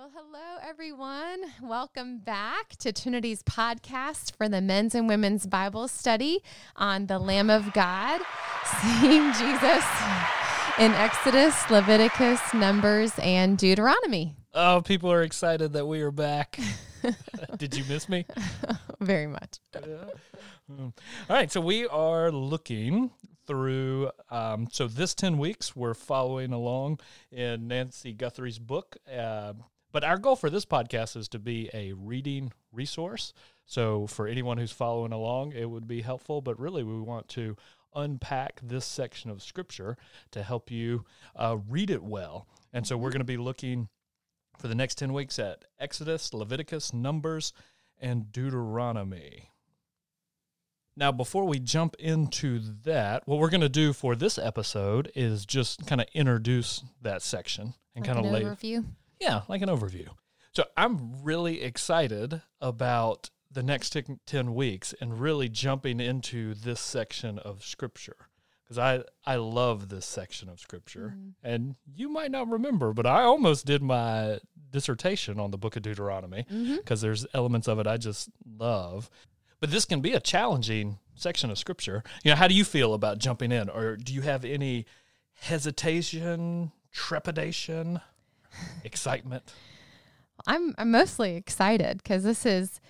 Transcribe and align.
Well, 0.00 0.10
hello, 0.14 0.56
everyone. 0.66 1.42
Welcome 1.60 2.20
back 2.20 2.70
to 2.78 2.90
Trinity's 2.90 3.42
podcast 3.42 4.34
for 4.34 4.48
the 4.48 4.62
men's 4.62 4.94
and 4.94 5.06
women's 5.06 5.46
Bible 5.46 5.88
study 5.88 6.42
on 6.74 7.04
the 7.04 7.18
Lamb 7.18 7.50
of 7.50 7.74
God, 7.74 8.22
seeing 8.80 9.30
Jesus 9.34 9.84
in 10.78 10.92
Exodus, 10.92 11.68
Leviticus, 11.68 12.40
Numbers, 12.54 13.12
and 13.18 13.58
Deuteronomy. 13.58 14.34
Oh, 14.54 14.80
people 14.80 15.12
are 15.12 15.20
excited 15.20 15.74
that 15.74 15.84
we 15.84 16.00
are 16.00 16.10
back. 16.10 16.58
Did 17.58 17.76
you 17.76 17.84
miss 17.84 18.08
me? 18.08 18.24
Very 19.00 19.26
much. 19.26 19.58
All 19.76 20.94
right, 21.28 21.52
so 21.52 21.60
we 21.60 21.86
are 21.86 22.32
looking 22.32 23.10
through. 23.46 24.10
Um, 24.30 24.66
so 24.72 24.88
this 24.88 25.14
ten 25.14 25.36
weeks, 25.36 25.76
we're 25.76 25.92
following 25.92 26.54
along 26.54 27.00
in 27.30 27.68
Nancy 27.68 28.14
Guthrie's 28.14 28.58
book. 28.58 28.96
Uh, 29.06 29.52
but 29.92 30.04
our 30.04 30.18
goal 30.18 30.36
for 30.36 30.50
this 30.50 30.64
podcast 30.64 31.16
is 31.16 31.28
to 31.28 31.38
be 31.38 31.70
a 31.74 31.92
reading 31.92 32.52
resource. 32.72 33.32
So 33.66 34.06
for 34.06 34.26
anyone 34.26 34.58
who's 34.58 34.72
following 34.72 35.12
along, 35.12 35.52
it 35.52 35.70
would 35.70 35.86
be 35.86 36.02
helpful. 36.02 36.40
But 36.40 36.58
really, 36.58 36.82
we 36.82 37.00
want 37.00 37.28
to 37.30 37.56
unpack 37.94 38.60
this 38.62 38.84
section 38.84 39.30
of 39.30 39.42
scripture 39.42 39.96
to 40.30 40.42
help 40.42 40.70
you 40.70 41.04
uh, 41.36 41.56
read 41.68 41.90
it 41.90 42.02
well. 42.02 42.46
And 42.72 42.86
so 42.86 42.96
we're 42.96 43.10
going 43.10 43.20
to 43.20 43.24
be 43.24 43.36
looking 43.36 43.88
for 44.58 44.68
the 44.68 44.74
next 44.74 44.96
10 44.96 45.12
weeks 45.12 45.38
at 45.38 45.64
Exodus, 45.78 46.32
Leviticus, 46.34 46.92
Numbers, 46.92 47.52
and 47.98 48.30
Deuteronomy. 48.32 49.50
Now, 50.96 51.12
before 51.12 51.46
we 51.46 51.58
jump 51.58 51.96
into 51.98 52.60
that, 52.82 53.26
what 53.26 53.38
we're 53.38 53.48
going 53.50 53.60
to 53.62 53.68
do 53.68 53.92
for 53.92 54.14
this 54.14 54.38
episode 54.38 55.10
is 55.14 55.46
just 55.46 55.86
kind 55.86 56.00
of 56.00 56.06
introduce 56.12 56.82
that 57.00 57.22
section 57.22 57.74
and 57.94 58.06
Like 58.06 58.14
kind 58.14 58.26
of 58.26 58.32
lay 58.32 58.42
overview. 58.42 58.84
Yeah, 59.20 59.42
like 59.48 59.62
an 59.62 59.68
overview. 59.68 60.08
So 60.52 60.64
I'm 60.76 61.22
really 61.22 61.62
excited 61.62 62.42
about 62.60 63.30
the 63.50 63.62
next 63.62 63.96
10 64.26 64.54
weeks 64.54 64.94
and 65.00 65.20
really 65.20 65.48
jumping 65.48 66.00
into 66.00 66.54
this 66.54 66.80
section 66.80 67.38
of 67.38 67.64
scripture 67.64 68.16
because 68.70 68.78
I, 68.78 69.02
I 69.28 69.36
love 69.36 69.88
this 69.88 70.06
section 70.06 70.48
of 70.48 70.60
scripture. 70.60 71.14
Mm-hmm. 71.16 71.28
And 71.42 71.74
you 71.92 72.08
might 72.08 72.30
not 72.30 72.48
remember, 72.48 72.92
but 72.92 73.06
I 73.06 73.22
almost 73.22 73.66
did 73.66 73.82
my 73.82 74.38
dissertation 74.70 75.40
on 75.40 75.50
the 75.50 75.58
book 75.58 75.74
of 75.74 75.82
Deuteronomy 75.82 76.46
mm-hmm. 76.50 76.76
because 76.76 77.00
there's 77.00 77.26
elements 77.34 77.66
of 77.66 77.80
it 77.80 77.88
I 77.88 77.96
just 77.96 78.28
love. 78.58 79.10
But 79.58 79.72
this 79.72 79.84
can 79.84 80.00
be 80.00 80.12
a 80.12 80.20
challenging 80.20 80.98
section 81.16 81.50
of 81.50 81.58
scripture. 81.58 82.04
You 82.22 82.30
know, 82.30 82.36
how 82.36 82.46
do 82.46 82.54
you 82.54 82.64
feel 82.64 82.94
about 82.94 83.18
jumping 83.18 83.50
in? 83.50 83.68
Or 83.68 83.96
do 83.96 84.14
you 84.14 84.22
have 84.22 84.44
any 84.44 84.86
hesitation, 85.40 86.70
trepidation, 86.92 88.00
excitement? 88.84 89.52
I'm, 90.46 90.74
I'm 90.78 90.90
mostly 90.90 91.36
excited 91.36 91.98
because 91.98 92.24
this 92.24 92.46
is 92.46 92.80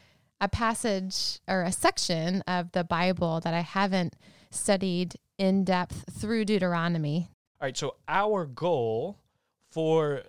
a 0.41 0.49
passage 0.49 1.41
or 1.49 1.63
a 1.63 1.73
section 1.73 2.43
of 2.43 2.73
the 2.73 2.85
Bible 2.85 3.41
that 3.41 3.55
I 3.55 3.61
haven't 3.61 4.15
studied 4.51 5.17
in 5.39 5.65
depth 5.65 6.05
through 6.13 6.45
Deuteronomy. 6.45 7.29
All 7.61 7.67
right, 7.67 7.77
so 7.77 7.97
our 8.09 8.47
goal 8.47 9.19
for 9.71 10.23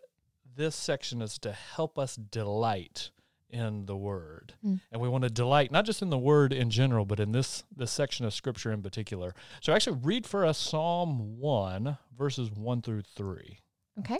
this 0.56 0.76
section 0.76 1.22
is 1.22 1.38
to 1.40 1.52
help 1.52 1.98
us 1.98 2.16
delight 2.16 3.12
in 3.50 3.86
the 3.86 3.96
word. 3.96 4.54
Mm. 4.66 4.80
And 4.92 5.02
we 5.02 5.10
want 5.10 5.24
to 5.24 5.30
delight 5.30 5.72
not 5.72 5.86
just 5.86 6.02
in 6.02 6.10
the 6.10 6.18
word 6.18 6.54
in 6.54 6.70
general, 6.70 7.06
but 7.06 7.20
in 7.20 7.32
this 7.32 7.64
this 7.76 7.92
section 7.92 8.26
of 8.26 8.34
scripture 8.34 8.72
in 8.72 8.82
particular. 8.82 9.36
So 9.62 9.74
actually 9.74 10.00
read 10.04 10.26
for 10.26 10.46
us 10.46 10.58
Psalm 10.58 11.40
1 11.40 11.98
verses 12.18 12.52
1 12.52 12.82
through 12.82 13.04
3. 13.16 13.60
Okay. 14.00 14.20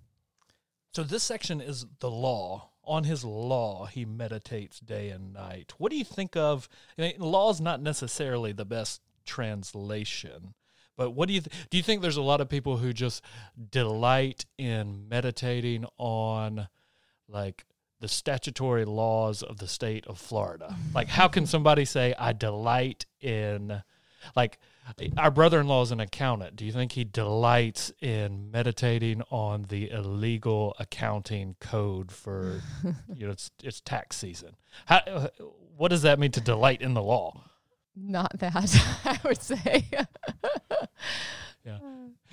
So 0.93 1.03
this 1.03 1.23
section 1.23 1.61
is 1.61 1.85
the 1.99 2.11
law. 2.11 2.69
On 2.83 3.03
his 3.03 3.23
law, 3.23 3.85
he 3.85 4.05
meditates 4.05 4.79
day 4.79 5.09
and 5.09 5.33
night. 5.33 5.73
What 5.77 5.91
do 5.91 5.97
you 5.97 6.03
think 6.03 6.35
of? 6.35 6.67
I 6.97 7.01
mean, 7.01 7.13
law 7.19 7.49
is 7.51 7.61
not 7.61 7.81
necessarily 7.81 8.51
the 8.51 8.65
best 8.65 9.01
translation, 9.23 10.55
but 10.97 11.11
what 11.11 11.27
do 11.27 11.33
you 11.33 11.41
th- 11.41 11.69
do? 11.69 11.77
You 11.77 11.83
think 11.83 12.01
there's 12.01 12.17
a 12.17 12.21
lot 12.21 12.41
of 12.41 12.49
people 12.49 12.77
who 12.77 12.91
just 12.91 13.23
delight 13.69 14.45
in 14.57 15.07
meditating 15.07 15.85
on, 15.97 16.67
like 17.29 17.65
the 17.99 18.07
statutory 18.07 18.83
laws 18.83 19.43
of 19.43 19.59
the 19.59 19.67
state 19.67 20.05
of 20.07 20.17
Florida? 20.17 20.75
Like, 20.93 21.07
how 21.07 21.27
can 21.27 21.45
somebody 21.45 21.85
say 21.85 22.15
I 22.19 22.33
delight 22.33 23.05
in, 23.21 23.83
like? 24.35 24.57
Our 25.17 25.31
brother-in-law 25.31 25.83
is 25.83 25.91
an 25.91 25.99
accountant. 25.99 26.55
Do 26.55 26.65
you 26.65 26.71
think 26.71 26.93
he 26.93 27.03
delights 27.03 27.91
in 28.01 28.51
meditating 28.51 29.21
on 29.29 29.65
the 29.69 29.89
illegal 29.89 30.75
accounting 30.79 31.55
code 31.59 32.11
for, 32.11 32.61
you 33.15 33.25
know, 33.25 33.31
it's 33.31 33.51
it's 33.63 33.79
tax 33.81 34.17
season? 34.17 34.55
How, 34.85 35.29
what 35.77 35.89
does 35.89 36.01
that 36.01 36.19
mean 36.19 36.31
to 36.31 36.41
delight 36.41 36.81
in 36.81 36.93
the 36.93 37.01
law? 37.01 37.43
Not 37.95 38.37
that, 38.39 38.55
I 39.05 39.19
would 39.23 39.41
say. 39.41 39.87
Yeah. 41.63 41.77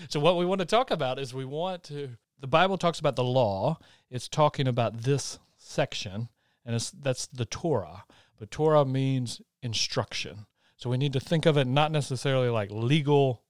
So 0.09 0.21
what 0.21 0.39
we 0.39 0.47
want 0.47 0.61
to 0.61 0.65
talk 0.65 0.91
about 0.91 1.19
is 1.19 1.35
we 1.35 1.45
want 1.45 1.83
to. 1.85 2.17
The 2.41 2.47
Bible 2.47 2.79
talks 2.79 2.99
about 2.99 3.15
the 3.15 3.25
law. 3.25 3.79
It's 4.11 4.27
talking 4.27 4.67
about 4.67 5.03
this 5.03 5.39
section, 5.59 6.31
and 6.65 6.75
it's 6.75 6.91
that's 6.91 7.27
the 7.27 7.45
Torah. 7.45 8.05
But 8.39 8.51
Torah 8.51 8.87
means 8.87 9.43
instruction. 9.63 10.47
So 10.79 10.89
we 10.89 10.97
need 10.97 11.13
to 11.15 11.21
think 11.21 11.45
of 11.45 11.57
it 11.57 11.67
not 11.67 11.91
necessarily 11.91 12.49
like 12.49 12.71
legal 12.71 13.43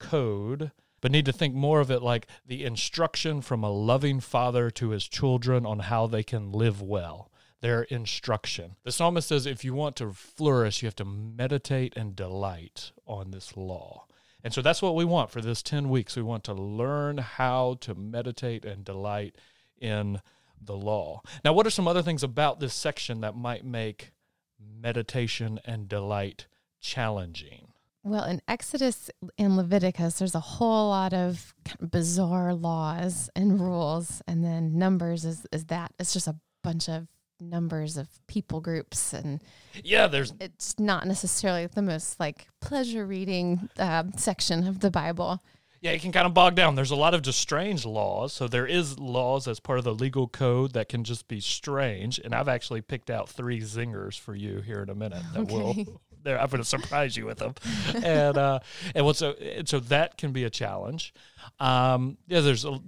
code, 0.00 0.72
but 1.00 1.12
need 1.12 1.24
to 1.26 1.32
think 1.32 1.54
more 1.54 1.78
of 1.78 1.90
it 1.90 2.02
like 2.02 2.26
the 2.44 2.64
instruction 2.64 3.40
from 3.42 3.62
a 3.62 3.70
loving 3.70 4.18
father 4.18 4.70
to 4.72 4.90
his 4.90 5.06
children 5.06 5.64
on 5.64 5.78
how 5.78 6.08
they 6.08 6.24
can 6.24 6.50
live 6.50 6.82
well. 6.82 7.30
Their 7.60 7.84
instruction. 7.84 8.74
The 8.82 8.90
psalmist 8.90 9.28
says 9.28 9.46
if 9.46 9.64
you 9.64 9.72
want 9.72 9.94
to 9.96 10.12
flourish, 10.12 10.82
you 10.82 10.86
have 10.86 10.96
to 10.96 11.04
meditate 11.04 11.96
and 11.96 12.16
delight 12.16 12.90
on 13.06 13.30
this 13.30 13.56
law. 13.56 14.06
And 14.42 14.52
so 14.52 14.60
that's 14.60 14.82
what 14.82 14.96
we 14.96 15.04
want 15.04 15.30
for 15.30 15.40
this 15.40 15.62
10 15.62 15.88
weeks. 15.88 16.16
We 16.16 16.22
want 16.22 16.42
to 16.44 16.54
learn 16.54 17.18
how 17.18 17.78
to 17.82 17.94
meditate 17.94 18.64
and 18.64 18.84
delight 18.84 19.36
in 19.78 20.20
the 20.60 20.76
law. 20.76 21.22
Now, 21.44 21.52
what 21.52 21.66
are 21.68 21.70
some 21.70 21.86
other 21.86 22.02
things 22.02 22.24
about 22.24 22.58
this 22.58 22.74
section 22.74 23.20
that 23.20 23.36
might 23.36 23.64
make 23.64 24.10
meditation 24.58 25.60
and 25.64 25.88
delight 25.88 26.46
challenging? 26.84 27.68
well, 28.06 28.24
in 28.24 28.42
Exodus 28.46 29.10
and 29.38 29.56
Leviticus, 29.56 30.18
there's 30.18 30.34
a 30.34 30.40
whole 30.40 30.90
lot 30.90 31.14
of 31.14 31.54
bizarre 31.80 32.52
laws 32.52 33.30
and 33.34 33.58
rules. 33.58 34.20
And 34.26 34.44
then 34.44 34.76
Numbers 34.78 35.24
is, 35.24 35.46
is 35.50 35.64
that. 35.66 35.90
It's 35.98 36.12
just 36.12 36.28
a 36.28 36.36
bunch 36.62 36.90
of 36.90 37.06
numbers 37.40 37.96
of 37.96 38.08
people 38.26 38.60
groups. 38.60 39.14
And 39.14 39.42
Yeah, 39.82 40.06
there's 40.06 40.34
it's 40.38 40.78
not 40.78 41.06
necessarily 41.06 41.66
the 41.66 41.80
most 41.80 42.20
like 42.20 42.46
pleasure 42.60 43.06
reading 43.06 43.70
uh, 43.78 44.04
section 44.18 44.66
of 44.66 44.80
the 44.80 44.90
Bible. 44.90 45.42
Yeah, 45.80 45.92
it 45.92 46.02
can 46.02 46.12
kind 46.12 46.26
of 46.26 46.34
bog 46.34 46.54
down. 46.54 46.74
There's 46.74 46.90
a 46.90 46.96
lot 46.96 47.14
of 47.14 47.22
just 47.22 47.38
strange 47.40 47.86
laws. 47.86 48.34
So 48.34 48.48
there 48.48 48.66
is 48.66 48.98
laws 48.98 49.48
as 49.48 49.60
part 49.60 49.78
of 49.78 49.84
the 49.86 49.94
legal 49.94 50.28
code 50.28 50.74
that 50.74 50.90
can 50.90 51.04
just 51.04 51.26
be 51.26 51.40
strange. 51.40 52.18
And 52.18 52.34
I've 52.34 52.48
actually 52.48 52.82
picked 52.82 53.08
out 53.10 53.30
three 53.30 53.60
zingers 53.60 54.18
for 54.20 54.34
you 54.34 54.60
here 54.60 54.82
in 54.82 54.90
a 54.90 54.94
minute 54.94 55.22
that 55.32 55.40
Okay. 55.40 55.54
will. 55.54 56.00
There, 56.24 56.40
I'm 56.40 56.48
going 56.48 56.62
to 56.62 56.68
surprise 56.68 57.16
you 57.16 57.26
with 57.26 57.38
them, 57.38 57.54
and 58.02 58.36
uh, 58.36 58.60
and 58.94 59.04
what 59.04 59.16
so 59.16 59.32
and 59.32 59.68
so 59.68 59.78
that 59.80 60.16
can 60.16 60.32
be 60.32 60.44
a 60.44 60.50
challenge. 60.50 61.12
Um, 61.60 62.16
yeah, 62.26 62.40
there's 62.40 62.64
a, 62.64 62.80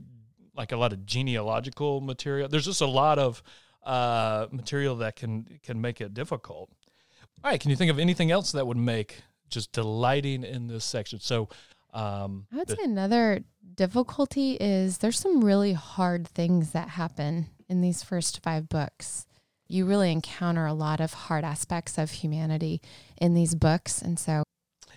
like 0.57 0.73
a 0.73 0.77
lot 0.77 0.93
of 0.93 1.05
genealogical 1.05 2.01
material. 2.01 2.49
There's 2.49 2.65
just 2.65 2.81
a 2.81 2.87
lot 2.87 3.19
of 3.19 3.43
uh, 3.85 4.47
material 4.51 4.97
that 4.97 5.17
can 5.17 5.61
can 5.63 5.81
make 5.81 6.01
it 6.01 6.15
difficult. 6.15 6.71
All 7.45 7.51
right, 7.51 7.61
can 7.61 7.71
you 7.71 7.77
think 7.77 7.91
of 7.91 7.99
anything 7.99 8.31
else 8.31 8.53
that 8.53 8.67
would 8.67 8.79
make 8.79 9.21
just 9.51 9.71
delighting 9.73 10.43
in 10.43 10.67
this 10.67 10.85
section? 10.85 11.21
So. 11.21 11.49
Um, 11.95 12.47
I 12.53 12.57
would 12.57 12.67
the- 12.69 12.77
say 12.77 12.85
another 12.85 13.41
difficulty 13.75 14.59
is 14.61 14.99
there's 14.99 15.19
some 15.19 15.43
really 15.43 15.73
hard 15.73 16.29
things 16.29 16.73
that 16.73 16.91
happen 16.91 17.47
in 17.71 17.81
these 17.81 18.03
first 18.03 18.43
five 18.43 18.69
books. 18.69 19.27
You 19.69 19.85
really 19.87 20.13
encounter 20.13 20.67
a 20.67 20.73
lot 20.75 21.01
of 21.01 21.13
hard 21.13 21.45
aspects 21.45 21.99
of 21.99 22.11
humanity 22.11 22.81
in 23.21 23.35
these 23.35 23.55
books. 23.55 24.01
And 24.01 24.19
so, 24.19 24.43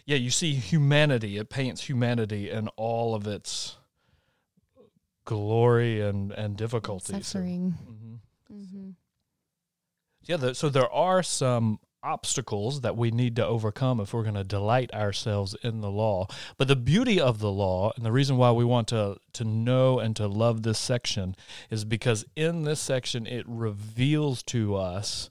yeah, 0.06 0.18
you 0.18 0.30
see 0.30 0.54
humanity. 0.54 1.38
It 1.38 1.50
paints 1.50 1.90
humanity 1.90 2.50
in 2.50 2.68
all 2.78 3.16
of 3.16 3.26
its 3.28 3.78
glory 5.26 6.02
and 6.02 6.32
and 6.32 6.56
difficulties. 6.58 7.28
suffering. 7.28 7.76
Mhm. 7.88 8.20
hmm 8.72 8.90
Yeah, 10.26 10.38
the, 10.38 10.56
so 10.56 10.70
there 10.70 10.92
are 10.92 11.24
some 11.24 11.80
obstacles 12.04 12.82
that 12.82 12.98
we 12.98 13.12
need 13.12 13.36
to 13.36 13.46
overcome 13.46 14.00
if 14.00 14.14
we're 14.14 14.24
going 14.24 14.36
to 14.36 14.44
delight 14.44 14.94
ourselves 14.94 15.56
in 15.64 15.82
the 15.82 15.92
law. 15.92 16.28
But 16.58 16.68
the 16.68 16.76
beauty 16.76 17.20
of 17.20 17.40
the 17.40 17.52
law 17.52 17.92
and 17.96 18.06
the 18.06 18.12
reason 18.12 18.38
why 18.38 18.52
we 18.52 18.66
want 18.66 18.88
to 18.90 19.18
to 19.34 19.44
know 19.44 20.00
and 20.00 20.16
to 20.16 20.28
love 20.28 20.64
this 20.64 20.80
section 20.80 21.36
is 21.70 21.86
because 21.86 22.26
in 22.36 22.64
this 22.64 22.80
section 22.80 23.28
it 23.28 23.46
reveals 23.48 24.44
to 24.44 24.76
us 24.76 25.30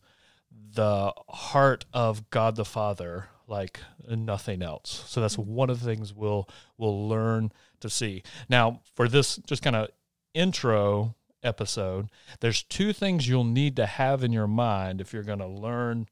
the 0.50 1.12
heart 1.29 1.85
of 1.93 2.31
God 2.31 2.56
the 2.56 2.65
Father 2.65 3.29
like 3.47 3.81
nothing 4.09 4.62
else. 4.62 5.05
So 5.06 5.20
that's 5.20 5.37
mm-hmm. 5.37 5.55
one 5.55 5.70
of 5.70 5.81
the 5.81 5.87
things 5.87 6.15
we'll 6.15 6.49
we'll 6.76 7.09
learn 7.09 7.53
to 7.81 7.88
see. 7.91 8.23
Now, 8.49 8.81
for 8.94 9.09
this 9.09 9.37
just 9.47 9.62
kind 9.62 9.76
of 9.76 9.88
intro 10.35 11.15
episode, 11.43 12.11
there's 12.41 12.62
two 12.62 12.93
things 12.93 13.29
you'll 13.29 13.44
need 13.44 13.76
to 13.76 13.87
have 13.87 14.23
in 14.23 14.32
your 14.32 14.47
mind 14.47 15.00
if 15.00 15.12
you're 15.12 15.23
going 15.23 15.38
to 15.38 15.47
learn 15.47 16.06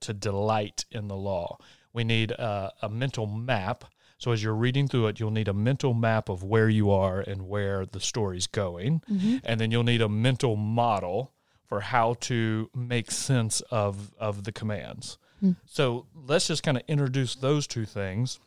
to 0.00 0.14
delight 0.14 0.84
in 0.90 1.08
the 1.08 1.16
law. 1.16 1.58
We 1.92 2.04
need 2.04 2.30
a, 2.30 2.72
a 2.82 2.88
mental 2.88 3.26
map. 3.26 3.84
So 4.18 4.32
as 4.32 4.42
you're 4.42 4.54
reading 4.54 4.86
through 4.86 5.08
it, 5.08 5.20
you'll 5.20 5.30
need 5.30 5.48
a 5.48 5.54
mental 5.54 5.94
map 5.94 6.28
of 6.28 6.42
where 6.42 6.68
you 6.68 6.90
are 6.90 7.20
and 7.20 7.48
where 7.48 7.86
the 7.86 8.00
story's 8.00 8.46
going. 8.46 9.02
Mm-hmm. 9.10 9.38
And 9.44 9.60
then 9.60 9.70
you'll 9.70 9.84
need 9.84 10.02
a 10.02 10.08
mental 10.08 10.56
model 10.56 11.32
for 11.66 11.80
how 11.80 12.14
to 12.20 12.68
make 12.74 13.10
sense 13.10 13.60
of, 13.70 14.12
of 14.18 14.44
the 14.44 14.52
commands. 14.52 15.18
Mm. 15.42 15.56
So 15.64 16.06
let's 16.14 16.48
just 16.48 16.62
kind 16.62 16.76
of 16.76 16.82
introduce 16.88 17.34
those 17.34 17.66
two 17.66 17.84
things 17.84 18.38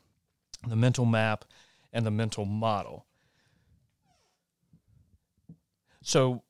the 0.67 0.75
mental 0.77 1.05
map 1.05 1.43
and 1.91 2.05
the 2.05 2.11
mental 2.11 2.45
model. 2.45 3.05
So 6.01 6.43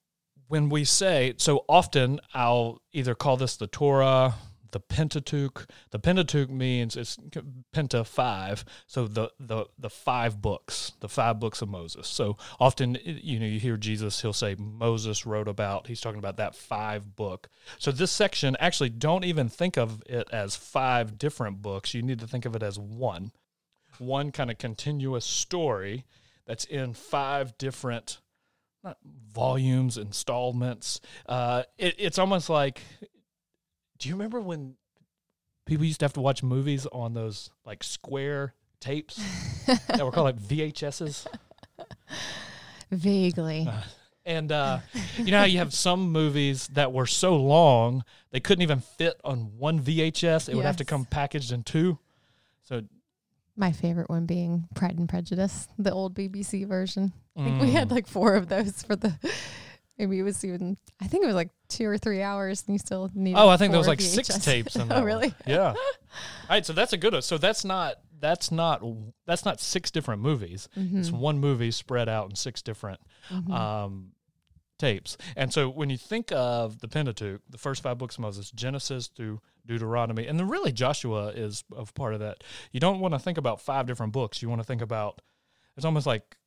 when 0.48 0.70
we 0.70 0.84
say, 0.84 1.34
so 1.38 1.66
often 1.68 2.20
I'll 2.34 2.82
either 2.92 3.16
call 3.16 3.38
this 3.38 3.58
the 3.58 3.66
Torah, 3.66 4.36
the 4.74 4.80
Pentateuch. 4.80 5.68
The 5.92 6.00
Pentateuch 6.00 6.50
means 6.50 6.98
it's 6.98 7.18
Penta 7.74 8.06
five, 8.06 8.66
so 8.86 9.08
the 9.08 9.32
the 9.40 9.66
the 9.80 9.90
five 9.90 10.42
books, 10.42 10.92
the 11.00 11.08
five 11.08 11.40
books 11.40 11.62
of 11.62 11.70
Moses. 11.70 12.08
So 12.08 12.38
often, 12.60 12.98
you 13.06 13.40
know, 13.40 13.46
you 13.46 13.60
hear 13.60 13.78
Jesus, 13.78 14.22
he'll 14.22 14.34
say 14.34 14.56
Moses 14.60 15.26
wrote 15.26 15.48
about. 15.48 15.88
He's 15.88 16.02
talking 16.02 16.20
about 16.20 16.38
that 16.38 16.56
five 16.56 17.16
book. 17.16 17.48
So 17.78 17.92
this 17.92 18.12
section 18.12 18.58
actually 18.60 18.90
don't 18.90 19.24
even 19.24 19.48
think 19.48 19.78
of 19.78 20.04
it 20.08 20.28
as 20.32 20.56
five 20.56 21.18
different 21.18 21.62
books. 21.62 21.94
You 21.94 22.02
need 22.02 22.20
to 22.20 22.28
think 22.28 22.46
of 22.46 22.56
it 22.56 22.64
as 22.64 22.78
one, 22.78 23.32
one 24.00 24.32
kind 24.32 24.52
of 24.52 24.58
continuous 24.58 25.26
story 25.26 26.06
that's 26.46 26.66
in 26.66 26.94
five 26.94 27.58
different 27.58 28.20
not 28.84 28.98
volumes, 29.32 29.98
installments. 29.98 31.00
Uh, 31.26 31.64
it, 31.78 31.96
it's 31.98 32.20
almost 32.20 32.50
like 32.50 32.82
do 34.04 34.10
you 34.10 34.16
remember 34.16 34.42
when 34.42 34.76
people 35.66 35.86
used 35.86 36.02
to 36.02 36.04
have 36.04 36.12
to 36.12 36.20
watch 36.20 36.44
movies 36.44 36.86
on 36.88 37.14
those 37.14 37.50
like 37.66 37.86
square 37.86 38.54
tapes 38.82 39.16
that 39.66 40.04
were 40.04 40.12
called 40.12 40.26
like 40.26 40.40
VHSs? 40.40 41.26
Vaguely. 42.92 43.66
Uh, 43.66 43.82
and 44.26 44.52
uh, 44.52 44.80
you 45.18 45.32
know 45.32 45.40
how 45.40 45.46
you 45.46 45.60
have 45.60 45.74
some 45.74 46.12
movies 46.12 46.68
that 46.74 46.92
were 46.92 47.06
so 47.06 47.38
long 47.38 48.04
they 48.32 48.42
couldn't 48.42 48.62
even 48.62 48.82
fit 48.82 49.22
on 49.24 49.58
one 49.58 49.80
VHS; 49.80 50.14
it 50.14 50.24
yes. 50.24 50.50
would 50.50 50.66
have 50.66 50.78
to 50.78 50.86
come 50.86 51.06
packaged 51.06 51.54
in 51.54 51.64
two. 51.64 51.98
So, 52.64 52.82
my 53.56 53.72
favorite 53.72 54.10
one 54.10 54.26
being 54.26 54.68
Pride 54.76 54.98
and 54.98 55.08
Prejudice, 55.08 55.70
the 55.78 55.94
old 55.94 56.14
BBC 56.14 56.68
version. 56.68 57.14
I 57.38 57.44
think 57.44 57.62
we 57.62 57.72
had 57.72 57.88
mm. 57.88 57.92
like 57.92 58.08
four 58.08 58.36
of 58.36 58.50
those 58.50 58.84
for 58.84 58.98
the 58.98 59.18
Maybe 59.98 60.20
it 60.20 60.24
was 60.24 60.44
even. 60.44 60.78
I 61.02 61.08
think 61.08 61.24
it 61.24 61.28
was 61.28 61.36
like 61.36 61.50
two 61.70 61.86
or 61.86 61.98
three 61.98 62.22
hours, 62.22 62.64
and 62.66 62.74
you 62.74 62.80
still 62.80 63.12
need. 63.14 63.36
Oh, 63.36 63.50
I 63.50 63.58
think 63.58 63.72
there 63.72 63.78
was 63.78 63.88
like 63.88 64.00
VHS. 64.00 64.26
six 64.26 64.38
tapes. 64.40 64.76
In 64.76 64.88
that 64.90 65.00
oh, 65.00 65.04
really? 65.04 65.30
One. 65.30 65.36
Yeah. 65.46 65.68
All 65.72 65.76
right, 66.50 66.66
so 66.66 66.74
that's 66.74 66.94
a 66.94 66.98
good 66.98 67.14
one. 67.14 67.22
So 67.22 67.38
that's 67.38 67.64
not 67.64 67.98
that's 68.20 68.52
not 68.52 68.82
that's 69.28 69.46
not 69.46 69.60
six 69.60 69.92
different 69.92 70.22
movies. 70.22 70.68
Mm-hmm. 70.78 71.00
It's 71.00 71.12
one 71.12 71.40
movie 71.40 71.72
spread 71.72 72.10
out 72.10 72.30
in 72.30 72.36
six 72.36 72.62
different 72.62 73.02
mm-hmm. 73.30 73.52
um, 73.52 74.14
tapes. 74.80 75.18
And 75.36 75.54
so 75.54 75.70
when 75.70 75.90
you 75.90 75.98
think 75.98 76.32
of 76.32 76.80
the 76.80 76.88
Pentateuch, 76.88 77.42
the 77.50 77.58
first 77.58 77.84
five 77.84 77.98
books 77.98 78.16
of 78.16 78.22
Moses, 78.22 78.50
Genesis 78.52 79.08
through 79.08 79.42
Deuteronomy, 79.66 80.26
and 80.26 80.40
then 80.40 80.48
really 80.48 80.72
Joshua 80.72 81.28
is 81.28 81.64
of 81.76 81.94
part 81.94 82.14
of 82.14 82.22
that. 82.22 82.44
You 82.72 82.80
don't 82.80 83.00
want 83.00 83.14
to 83.14 83.20
think 83.20 83.38
about 83.38 83.62
five 83.62 83.86
different 83.86 84.14
books. 84.14 84.42
You 84.42 84.50
want 84.50 84.62
to 84.62 84.66
think 84.66 84.82
about 84.82 85.22
it's 85.76 85.86
almost 85.86 86.08
like 86.08 86.38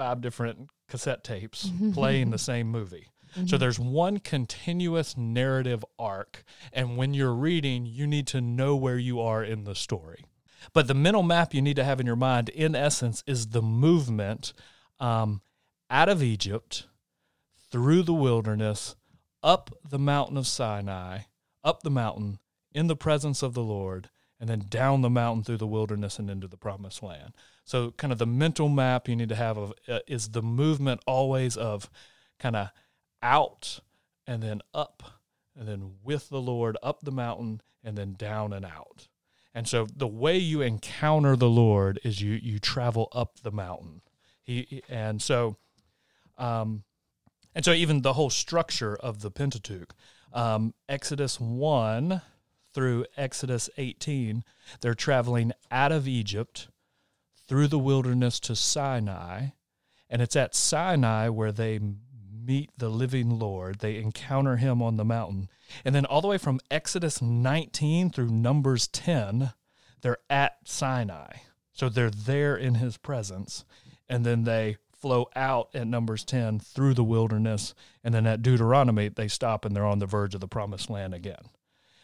five 0.00 0.22
different 0.22 0.70
cassette 0.88 1.22
tapes 1.22 1.66
mm-hmm. 1.66 1.92
playing 1.92 2.30
the 2.30 2.38
same 2.38 2.68
movie. 2.68 3.08
Mm-hmm. 3.36 3.48
So 3.48 3.58
there's 3.58 3.78
one 3.78 4.18
continuous 4.18 5.14
narrative 5.14 5.84
arc. 5.98 6.42
And 6.72 6.96
when 6.96 7.12
you're 7.12 7.34
reading, 7.34 7.84
you 7.84 8.06
need 8.06 8.26
to 8.28 8.40
know 8.40 8.76
where 8.76 8.96
you 8.96 9.20
are 9.20 9.44
in 9.44 9.64
the 9.64 9.74
story. 9.74 10.24
But 10.72 10.86
the 10.86 10.94
mental 10.94 11.22
map 11.22 11.52
you 11.52 11.60
need 11.60 11.76
to 11.76 11.84
have 11.84 12.00
in 12.00 12.06
your 12.06 12.16
mind, 12.16 12.48
in 12.48 12.74
essence, 12.74 13.22
is 13.26 13.48
the 13.48 13.60
movement 13.60 14.54
um, 15.00 15.42
out 15.90 16.08
of 16.08 16.22
Egypt, 16.22 16.86
through 17.70 18.02
the 18.02 18.14
wilderness, 18.14 18.96
up 19.42 19.70
the 19.86 19.98
mountain 19.98 20.38
of 20.38 20.46
Sinai, 20.46 21.24
up 21.62 21.82
the 21.82 21.90
mountain 21.90 22.38
in 22.72 22.86
the 22.86 22.96
presence 22.96 23.42
of 23.42 23.52
the 23.52 23.62
Lord, 23.62 24.08
and 24.40 24.48
then 24.48 24.64
down 24.68 25.02
the 25.02 25.10
mountain 25.10 25.44
through 25.44 25.58
the 25.58 25.66
wilderness 25.66 26.18
and 26.18 26.30
into 26.30 26.48
the 26.48 26.56
promised 26.56 27.02
land. 27.02 27.34
So, 27.64 27.90
kind 27.92 28.12
of 28.12 28.18
the 28.18 28.26
mental 28.26 28.68
map 28.68 29.06
you 29.06 29.14
need 29.14 29.28
to 29.28 29.36
have 29.36 29.58
of 29.58 29.72
uh, 29.86 30.00
is 30.08 30.30
the 30.30 30.42
movement 30.42 31.02
always 31.06 31.56
of 31.56 31.90
kind 32.38 32.56
of 32.56 32.70
out 33.22 33.80
and 34.26 34.42
then 34.42 34.62
up 34.72 35.02
and 35.56 35.68
then 35.68 35.92
with 36.02 36.30
the 36.30 36.40
Lord 36.40 36.78
up 36.82 37.02
the 37.02 37.12
mountain 37.12 37.60
and 37.84 37.96
then 37.96 38.14
down 38.14 38.52
and 38.52 38.64
out. 38.64 39.08
And 39.54 39.68
so 39.68 39.86
the 39.94 40.06
way 40.06 40.38
you 40.38 40.62
encounter 40.62 41.36
the 41.36 41.50
Lord 41.50 42.00
is 42.02 42.22
you 42.22 42.32
you 42.32 42.58
travel 42.58 43.08
up 43.12 43.40
the 43.42 43.50
mountain. 43.50 44.00
He 44.42 44.82
and 44.88 45.20
so 45.20 45.56
um 46.38 46.84
and 47.54 47.64
so 47.64 47.72
even 47.72 48.02
the 48.02 48.12
whole 48.14 48.30
structure 48.30 48.94
of 48.96 49.20
the 49.20 49.30
Pentateuch, 49.30 49.92
um, 50.32 50.72
Exodus 50.88 51.40
1 51.40 52.22
through 52.72 53.06
Exodus 53.16 53.68
18, 53.76 54.44
they're 54.80 54.94
traveling 54.94 55.52
out 55.70 55.92
of 55.92 56.06
Egypt 56.08 56.68
through 57.46 57.68
the 57.68 57.78
wilderness 57.78 58.38
to 58.40 58.54
Sinai. 58.54 59.48
And 60.08 60.22
it's 60.22 60.36
at 60.36 60.54
Sinai 60.54 61.28
where 61.28 61.52
they 61.52 61.80
meet 62.32 62.70
the 62.76 62.88
living 62.88 63.38
Lord. 63.38 63.78
They 63.78 63.96
encounter 63.96 64.56
him 64.56 64.82
on 64.82 64.96
the 64.96 65.04
mountain. 65.04 65.48
And 65.84 65.94
then 65.94 66.04
all 66.04 66.20
the 66.20 66.28
way 66.28 66.38
from 66.38 66.60
Exodus 66.70 67.22
19 67.22 68.10
through 68.10 68.30
Numbers 68.30 68.88
10, 68.88 69.52
they're 70.02 70.18
at 70.28 70.56
Sinai. 70.64 71.38
So 71.72 71.88
they're 71.88 72.10
there 72.10 72.56
in 72.56 72.76
his 72.76 72.96
presence. 72.96 73.64
And 74.08 74.24
then 74.24 74.44
they 74.44 74.76
flow 74.96 75.28
out 75.34 75.70
at 75.74 75.86
Numbers 75.86 76.24
10 76.24 76.58
through 76.58 76.94
the 76.94 77.04
wilderness. 77.04 77.74
And 78.04 78.14
then 78.14 78.26
at 78.26 78.42
Deuteronomy, 78.42 79.08
they 79.08 79.28
stop 79.28 79.64
and 79.64 79.74
they're 79.74 79.86
on 79.86 79.98
the 79.98 80.06
verge 80.06 80.34
of 80.34 80.40
the 80.40 80.48
promised 80.48 80.90
land 80.90 81.14
again. 81.14 81.50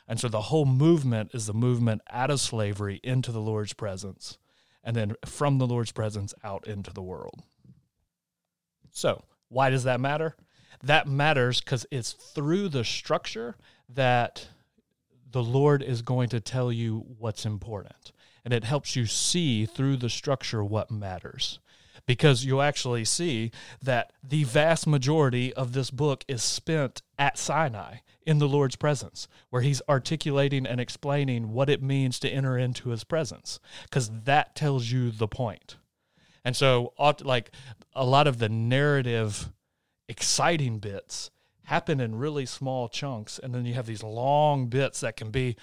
And 0.09 0.21
so 0.21 0.29
the 0.29 0.43
whole 0.43 0.67
movement 0.67 1.31
is 1.35 1.47
the 1.47 1.55
movement 1.55 2.03
out 2.11 2.31
of 2.31 2.41
slavery 2.41 3.01
into 3.03 3.33
the 3.33 3.41
Lord's 3.41 3.73
presence, 3.73 4.39
and 4.85 4.95
then 4.95 5.15
from 5.25 5.59
the 5.59 5.67
Lord's 5.67 5.93
presence 5.93 6.33
out 6.45 6.67
into 6.67 6.93
the 6.93 7.03
world. 7.03 7.43
So, 8.93 9.25
why 9.49 9.71
does 9.71 9.85
that 9.85 10.01
matter? 10.01 10.37
That 10.83 11.09
matters 11.09 11.61
because 11.61 11.87
it's 11.91 12.13
through 12.13 12.69
the 12.69 12.85
structure 12.85 13.57
that 13.89 14.49
the 15.31 15.43
Lord 15.43 15.83
is 15.83 16.03
going 16.03 16.29
to 16.31 16.41
tell 16.41 16.71
you 16.71 17.05
what's 17.19 17.45
important. 17.45 18.13
And 18.45 18.55
it 18.55 18.65
helps 18.65 18.95
you 18.95 19.07
see 19.07 19.67
through 19.67 19.97
the 19.97 20.09
structure 20.09 20.63
what 20.63 20.91
matters 20.91 21.59
because 22.07 22.45
you'll 22.45 22.63
actually 22.63 23.05
see 23.05 23.51
that 23.83 24.13
the 24.23 24.45
vast 24.45 24.87
majority 24.87 25.53
of 25.55 25.73
this 25.73 25.91
book 25.91 26.25
is 26.29 26.43
spent 26.43 27.03
at 27.19 27.39
Sinai 27.39 27.97
in 28.25 28.39
the 28.39 28.49
Lord's 28.49 28.77
presence, 28.77 29.29
where 29.51 29.63
he's 29.63 29.83
articulating 29.89 30.67
and 30.67 30.81
explaining 30.81 31.53
what 31.53 31.71
it 31.71 31.83
means 31.83 32.19
to 32.21 32.29
enter 32.29 32.59
into 32.59 32.91
his 32.91 33.05
presence, 33.05 33.61
because 33.85 34.11
that 34.25 34.55
tells 34.55 34.91
you 34.91 35.11
the 35.11 35.29
point. 35.29 35.77
And 36.45 36.57
so, 36.57 36.93
like 37.23 37.51
a 37.95 38.05
lot 38.05 38.27
of 38.27 38.39
the 38.39 38.49
narrative, 38.49 39.53
exciting 40.09 40.79
bits 40.79 41.31
happen 41.65 42.01
in 42.01 42.15
really 42.15 42.47
small 42.47 42.89
chunks, 42.89 43.41
and 43.41 43.53
then 43.53 43.65
you 43.65 43.75
have 43.75 43.87
these 43.87 44.05
long 44.05 44.69
bits 44.69 45.01
that 45.01 45.17
can 45.17 45.31
be 45.31 45.57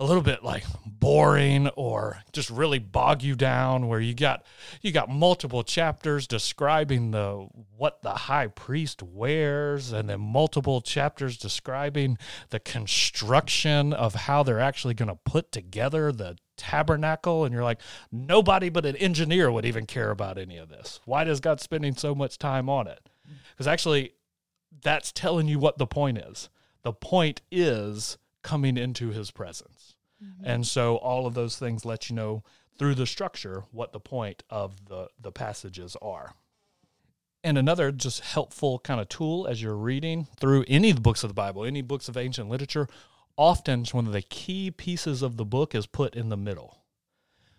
a 0.00 0.04
little 0.04 0.22
bit 0.22 0.44
like 0.44 0.64
boring 0.86 1.68
or 1.70 2.22
just 2.32 2.50
really 2.50 2.78
bog 2.78 3.22
you 3.22 3.34
down 3.34 3.88
where 3.88 4.00
you 4.00 4.14
got 4.14 4.44
you 4.80 4.92
got 4.92 5.08
multiple 5.08 5.64
chapters 5.64 6.26
describing 6.26 7.10
the 7.10 7.48
what 7.76 8.00
the 8.02 8.10
high 8.10 8.46
priest 8.46 9.02
wears 9.02 9.92
and 9.92 10.08
then 10.08 10.20
multiple 10.20 10.80
chapters 10.80 11.36
describing 11.36 12.16
the 12.50 12.60
construction 12.60 13.92
of 13.92 14.14
how 14.14 14.42
they're 14.42 14.60
actually 14.60 14.94
going 14.94 15.08
to 15.08 15.18
put 15.24 15.50
together 15.50 16.12
the 16.12 16.36
tabernacle. 16.56 17.44
And 17.44 17.52
you're 17.52 17.64
like 17.64 17.80
nobody 18.12 18.68
but 18.68 18.86
an 18.86 18.96
engineer 18.96 19.50
would 19.50 19.64
even 19.64 19.86
care 19.86 20.10
about 20.10 20.38
any 20.38 20.58
of 20.58 20.68
this. 20.68 21.00
Why 21.06 21.24
does 21.24 21.40
god 21.40 21.60
spending 21.60 21.94
so 21.94 22.14
much 22.14 22.38
time 22.38 22.68
on 22.68 22.86
it? 22.86 23.08
Mm. 23.28 23.34
Because 23.50 23.66
actually 23.66 24.12
that's 24.82 25.10
telling 25.10 25.48
you 25.48 25.58
what 25.58 25.78
the 25.78 25.86
point 25.86 26.18
is. 26.18 26.50
The 26.82 26.92
point 26.92 27.40
is 27.50 28.18
coming 28.42 28.76
into 28.76 29.10
his 29.10 29.30
presence. 29.30 29.94
Mm-hmm. 30.22 30.44
And 30.44 30.66
so 30.66 30.96
all 30.96 31.26
of 31.26 31.34
those 31.34 31.58
things 31.58 31.84
let 31.84 32.08
you 32.08 32.16
know 32.16 32.42
through 32.78 32.94
the 32.94 33.06
structure 33.06 33.64
what 33.72 33.92
the 33.92 34.00
point 34.00 34.42
of 34.50 34.86
the, 34.86 35.08
the 35.20 35.32
passages 35.32 35.96
are. 36.00 36.34
And 37.44 37.56
another 37.56 37.92
just 37.92 38.20
helpful 38.20 38.80
kind 38.80 39.00
of 39.00 39.08
tool 39.08 39.46
as 39.46 39.62
you're 39.62 39.76
reading 39.76 40.26
through 40.40 40.64
any 40.68 40.90
of 40.90 40.96
the 40.96 41.02
books 41.02 41.22
of 41.22 41.30
the 41.30 41.34
Bible, 41.34 41.64
any 41.64 41.82
books 41.82 42.08
of 42.08 42.16
ancient 42.16 42.48
literature, 42.48 42.88
often 43.36 43.84
one 43.92 44.06
of 44.06 44.12
the 44.12 44.22
key 44.22 44.70
pieces 44.70 45.22
of 45.22 45.36
the 45.36 45.44
book 45.44 45.74
is 45.74 45.86
put 45.86 46.14
in 46.14 46.28
the 46.28 46.36
middle. 46.36 46.78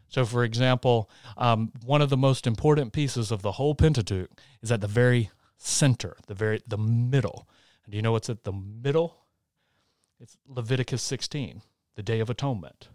So, 0.09 0.25
for 0.25 0.43
example, 0.43 1.09
um, 1.37 1.71
one 1.85 2.01
of 2.01 2.09
the 2.09 2.17
most 2.17 2.47
important 2.47 2.91
pieces 2.91 3.31
of 3.31 3.41
the 3.41 3.53
whole 3.53 3.75
Pentateuch 3.75 4.29
is 4.61 4.71
at 4.71 4.81
the 4.81 4.87
very 4.87 5.29
center, 5.57 6.17
the 6.27 6.33
very 6.33 6.61
the 6.67 6.77
middle. 6.77 7.47
And 7.85 7.91
do 7.91 7.95
you 7.95 8.01
know 8.01 8.11
what's 8.11 8.29
at 8.29 8.43
the 8.43 8.51
middle? 8.51 9.18
It's 10.21 10.37
Leviticus 10.45 11.01
16, 11.01 11.61
the 11.95 12.03
Day 12.03 12.19
of 12.19 12.29
Atonement. 12.29 12.89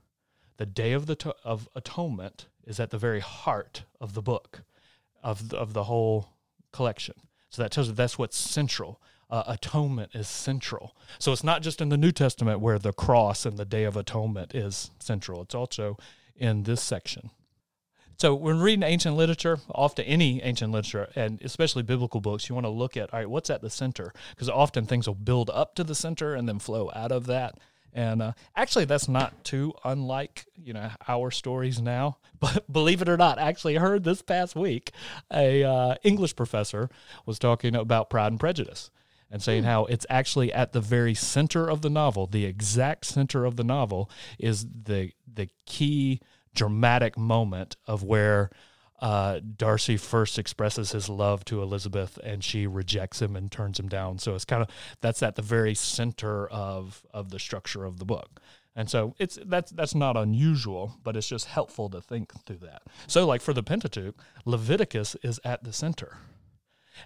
The 0.59 0.66
Day 0.66 0.93
of 0.93 1.07
the 1.07 1.35
of 1.43 1.71
Atonement 1.75 2.49
is 2.64 2.78
at 2.78 2.90
the 2.90 2.99
very 2.99 3.21
heart 3.21 3.85
of 3.99 4.12
the 4.12 4.21
book, 4.21 4.62
of 5.23 5.49
the, 5.49 5.57
of 5.57 5.73
the 5.73 5.85
whole 5.85 6.28
collection. 6.71 7.14
So 7.49 7.62
that 7.62 7.71
tells 7.71 7.88
you 7.88 7.95
that's 7.95 8.19
what's 8.19 8.37
central. 8.37 9.00
Uh, 9.31 9.43
atonement 9.47 10.11
is 10.14 10.28
central. 10.28 10.95
So 11.19 11.33
it's 11.33 11.43
not 11.43 11.62
just 11.62 11.81
in 11.81 11.88
the 11.88 11.97
New 11.97 12.12
Testament 12.12 12.61
where 12.61 12.78
the 12.78 12.93
cross 12.93 13.47
and 13.47 13.57
the 13.57 13.64
Day 13.64 13.85
of 13.85 13.97
Atonement 13.97 14.54
is 14.54 14.90
central. 14.99 15.40
It's 15.40 15.54
also 15.54 15.97
in 16.37 16.64
this 16.64 16.83
section. 16.83 17.31
So 18.16 18.35
when 18.35 18.61
reading 18.61 18.83
ancient 18.83 19.16
literature, 19.16 19.59
often 19.71 20.04
any 20.04 20.42
ancient 20.42 20.73
literature, 20.73 21.11
and 21.16 21.40
especially 21.42 21.83
biblical 21.83 22.21
books, 22.21 22.49
you 22.49 22.54
want 22.54 22.66
to 22.66 22.71
look 22.71 22.97
at 22.97 23.12
all 23.12 23.21
right, 23.21 23.28
what's 23.28 23.50
at 23.50 23.62
the 23.62 23.71
center? 23.71 24.12
Because 24.30 24.49
often 24.49 24.87
things 24.87 25.06
will 25.06 25.14
build 25.14 25.50
up 25.50 25.75
to 25.76 25.85
the 25.85 25.94
center 25.94 26.35
and 26.35 26.49
then 26.49 26.59
flow 26.59 26.90
out 26.94 27.12
of 27.12 27.26
that. 27.26 27.59
And 27.92 28.21
uh, 28.21 28.33
actually, 28.56 28.87
that's 28.87 29.09
not 29.09 29.44
too 29.44 29.73
unlike 29.85 30.47
you 30.56 30.73
know 30.73 30.90
our 31.09 31.30
stories 31.30 31.80
now. 31.80 32.18
But 32.40 32.71
believe 32.71 33.00
it 33.00 33.09
or 33.09 33.16
not, 33.16 33.38
I 33.38 33.49
actually 33.49 33.76
heard 33.76 34.04
this 34.04 34.21
past 34.21 34.54
week 34.54 34.90
a 35.33 35.64
uh, 35.64 35.94
English 36.02 36.37
professor 36.37 36.90
was 37.25 37.38
talking 37.38 37.75
about 37.75 38.11
Pride 38.11 38.33
and 38.33 38.40
Prejudice 38.40 38.90
and 39.30 39.42
saying 39.42 39.62
mm. 39.62 39.66
how 39.66 39.87
it's 39.87 40.04
actually 40.11 40.52
at 40.52 40.73
the 40.73 40.80
very 40.80 41.14
center 41.14 41.71
of 41.71 41.80
the 41.80 41.88
novel, 41.88 42.26
the 42.26 42.44
exact 42.44 43.06
center 43.06 43.47
of 43.47 43.56
the 43.56 43.64
novel 43.64 44.11
is 44.38 44.66
the 44.66 45.12
the 45.33 45.49
key 45.64 46.21
dramatic 46.54 47.18
moment 47.18 47.76
of 47.87 48.02
where 48.02 48.50
uh, 49.00 49.40
Darcy 49.56 49.96
first 49.96 50.38
expresses 50.38 50.92
his 50.92 51.08
love 51.08 51.44
to 51.46 51.62
Elizabeth 51.62 52.18
and 52.23 52.42
she 52.42 52.66
rejects 52.66 53.20
him 53.20 53.37
and 53.37 53.50
turns 53.50 53.78
him 53.78 53.88
down. 53.88 54.18
So 54.18 54.34
it's 54.34 54.44
kind 54.44 54.62
of 54.62 54.68
that's 55.00 55.23
at 55.23 55.37
the 55.37 55.42
very 55.42 55.75
center 55.75 56.46
of 56.46 57.04
of 57.12 57.30
the 57.30 57.38
structure 57.38 57.84
of 57.84 57.99
the 57.99 58.04
book. 58.04 58.40
And 58.76 58.88
so 58.88 59.14
it's 59.18 59.38
that's 59.44 59.73
that's 59.73 59.94
not 59.94 60.16
unusual, 60.16 60.96
but 61.02 61.16
it's 61.16 61.28
just 61.28 61.46
helpful 61.46 61.90
to 61.90 62.00
think 62.00 62.32
through 62.44 62.58
that. 62.58 62.82
So 63.06 63.26
like 63.26 63.40
for 63.40 63.52
the 63.52 63.62
Pentateuch, 63.62 64.16
Leviticus 64.44 65.16
is 65.23 65.40
at 65.44 65.64
the 65.64 65.73
center. 65.73 66.18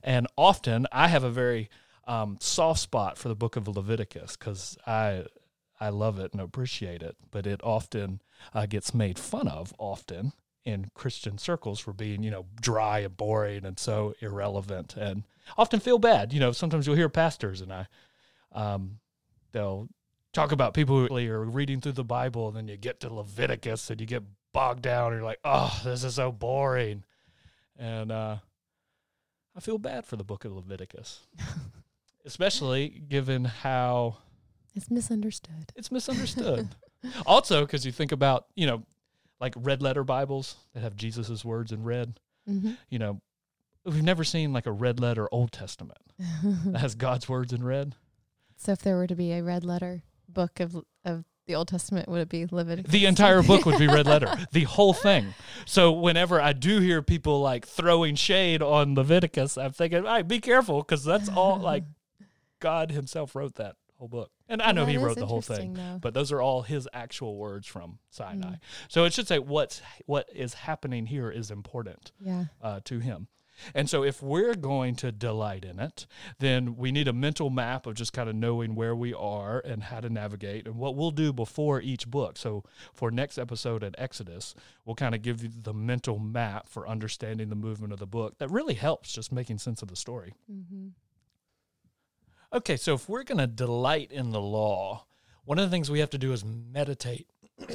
And 0.02 0.26
often 0.36 0.86
I 0.92 1.08
have 1.08 1.24
a 1.24 1.30
very 1.30 1.70
um, 2.06 2.38
soft 2.40 2.80
spot 2.80 3.18
for 3.18 3.28
the 3.28 3.34
book 3.34 3.56
of 3.56 3.68
Leviticus 3.68 4.36
because 4.36 4.78
I 4.86 5.24
I 5.80 5.90
love 5.90 6.18
it 6.18 6.32
and 6.32 6.40
appreciate 6.40 7.02
it, 7.02 7.16
but 7.30 7.47
it 7.47 7.61
often 7.62 8.20
uh, 8.54 8.66
gets 8.66 8.92
made 8.92 9.18
fun 9.18 9.49
of 9.49 9.73
often 9.78 10.32
in 10.64 10.90
Christian 10.94 11.38
circles 11.38 11.80
for 11.80 11.92
being, 11.92 12.23
you 12.23 12.30
know, 12.30 12.47
dry 12.61 13.00
and 13.00 13.16
boring 13.16 13.64
and 13.64 13.78
so 13.78 14.14
irrelevant 14.20 14.97
and 14.97 15.23
often 15.56 15.80
feel 15.80 15.99
bad. 15.99 16.32
You 16.32 16.40
know, 16.40 16.52
sometimes 16.52 16.87
you'll 16.87 16.97
hear 16.97 17.08
pastors 17.08 17.61
and 17.61 17.73
I, 17.73 17.87
um, 18.52 18.99
they'll 19.52 19.88
talk 20.32 20.52
about 20.52 20.75
people 20.75 21.06
who 21.06 21.30
are 21.30 21.44
reading 21.44 21.80
through 21.80 21.92
the 21.92 22.04
Bible 22.04 22.49
and 22.49 22.56
then 22.56 22.68
you 22.68 22.76
get 22.76 23.00
to 23.00 23.12
Leviticus 23.12 23.88
and 23.90 24.00
you 24.00 24.06
get 24.06 24.25
bogged 24.52 24.82
down 24.82 25.12
and 25.12 25.20
you're 25.20 25.25
like, 25.25 25.40
oh, 25.44 25.80
this 25.85 26.04
is 26.04 26.16
so 26.16 26.32
boring. 26.32 27.04
And 27.78 28.11
uh, 28.11 28.37
I 29.56 29.61
feel 29.61 29.78
bad 29.78 30.04
for 30.04 30.16
the 30.16 30.25
book 30.25 30.44
of 30.44 30.52
Leviticus, 30.52 31.26
especially 32.25 32.88
given 33.08 33.44
how 33.44 34.18
it's 34.78 34.90
misunderstood. 34.90 35.73
It's 35.75 35.90
misunderstood. 35.90 36.68
also, 37.26 37.62
because 37.62 37.85
you 37.85 37.90
think 37.90 38.12
about, 38.12 38.47
you 38.54 38.66
know, 38.66 38.85
like 39.40 39.54
red 39.56 39.82
letter 39.82 40.04
Bibles 40.04 40.54
that 40.73 40.80
have 40.80 40.94
Jesus's 40.94 41.44
words 41.44 41.73
in 41.73 41.82
red. 41.82 42.20
Mm-hmm. 42.49 42.73
You 42.88 42.99
know, 43.00 43.20
we've 43.85 44.02
never 44.02 44.23
seen 44.23 44.52
like 44.52 44.66
a 44.66 44.73
red 44.73 45.00
letter 45.00 45.28
Old 45.32 45.50
Testament 45.50 45.99
that 46.66 46.78
has 46.78 46.94
God's 46.94 47.28
words 47.28 47.52
in 47.52 47.64
red. 47.64 47.97
So, 48.56 48.73
if 48.73 48.82
there 48.82 48.97
were 48.97 49.08
to 49.08 49.16
be 49.16 49.32
a 49.32 49.42
red 49.42 49.64
letter 49.64 50.02
book 50.28 50.61
of 50.61 50.76
of 51.04 51.25
the 51.47 51.56
Old 51.56 51.68
Testament, 51.68 52.08
would 52.08 52.20
it 52.20 52.28
be 52.28 52.47
Leviticus? 52.49 52.92
The 52.92 53.06
entire 53.06 53.42
book 53.42 53.66
would 53.66 53.78
be 53.78 53.88
red 53.88 54.06
letter, 54.06 54.32
the 54.52 54.64
whole 54.64 54.92
thing. 54.92 55.35
So, 55.64 55.90
whenever 55.90 56.40
I 56.40 56.52
do 56.52 56.78
hear 56.78 57.02
people 57.02 57.40
like 57.40 57.66
throwing 57.66 58.14
shade 58.14 58.62
on 58.62 58.94
Leviticus, 58.94 59.58
I'm 59.58 59.73
thinking, 59.73 59.99
all 59.99 60.04
right, 60.04 60.26
be 60.26 60.40
careful 60.40 60.82
because 60.82 61.04
that's 61.04 61.28
all 61.28 61.58
like 61.58 61.82
God 62.61 62.92
Himself 62.92 63.35
wrote 63.35 63.56
that 63.56 63.76
whole 63.98 64.08
book. 64.08 64.30
And 64.48 64.62
I 64.62 64.72
know 64.72 64.86
he 64.86 64.96
wrote 64.96 65.18
the 65.18 65.26
whole 65.26 65.42
thing, 65.42 65.74
though. 65.74 65.98
but 66.00 66.14
those 66.14 66.32
are 66.32 66.40
all 66.40 66.62
his 66.62 66.88
actual 66.92 67.36
words 67.36 67.66
from 67.66 67.98
Sinai. 68.10 68.52
Mm. 68.52 68.60
So 68.88 69.04
it 69.04 69.12
should 69.12 69.28
say 69.28 69.38
what's 69.38 69.82
what 70.06 70.28
is 70.34 70.54
happening 70.54 71.06
here 71.06 71.30
is 71.30 71.50
important 71.50 72.12
yeah. 72.20 72.44
uh, 72.62 72.80
to 72.84 73.00
him. 73.00 73.28
And 73.74 73.90
so 73.90 74.04
if 74.04 74.22
we're 74.22 74.54
going 74.54 74.94
to 74.96 75.10
delight 75.10 75.64
in 75.64 75.80
it, 75.80 76.06
then 76.38 76.76
we 76.76 76.92
need 76.92 77.08
a 77.08 77.12
mental 77.12 77.50
map 77.50 77.86
of 77.86 77.94
just 77.94 78.12
kind 78.12 78.28
of 78.28 78.36
knowing 78.36 78.76
where 78.76 78.94
we 78.94 79.12
are 79.12 79.58
and 79.64 79.82
how 79.82 79.98
to 79.98 80.08
navigate 80.08 80.66
and 80.66 80.76
what 80.76 80.94
we'll 80.94 81.10
do 81.10 81.32
before 81.32 81.80
each 81.80 82.06
book. 82.06 82.36
So 82.38 82.62
for 82.94 83.10
next 83.10 83.36
episode 83.36 83.82
at 83.82 83.96
Exodus, 83.98 84.54
we'll 84.84 84.94
kind 84.94 85.12
of 85.12 85.22
give 85.22 85.42
you 85.42 85.50
the 85.52 85.74
mental 85.74 86.20
map 86.20 86.68
for 86.68 86.88
understanding 86.88 87.48
the 87.48 87.56
movement 87.56 87.92
of 87.92 87.98
the 87.98 88.06
book 88.06 88.38
that 88.38 88.48
really 88.48 88.74
helps 88.74 89.12
just 89.12 89.32
making 89.32 89.58
sense 89.58 89.82
of 89.82 89.88
the 89.88 89.96
story. 89.96 90.34
Mm-hmm. 90.48 90.88
Okay, 92.50 92.76
so 92.76 92.94
if 92.94 93.08
we're 93.08 93.24
going 93.24 93.38
to 93.38 93.46
delight 93.46 94.10
in 94.10 94.30
the 94.30 94.40
law, 94.40 95.04
one 95.44 95.58
of 95.58 95.64
the 95.66 95.70
things 95.70 95.90
we 95.90 96.00
have 96.00 96.10
to 96.10 96.18
do 96.18 96.32
is 96.32 96.44
meditate. 96.44 97.28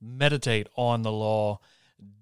meditate 0.00 0.66
on 0.76 1.02
the 1.02 1.12
law 1.12 1.60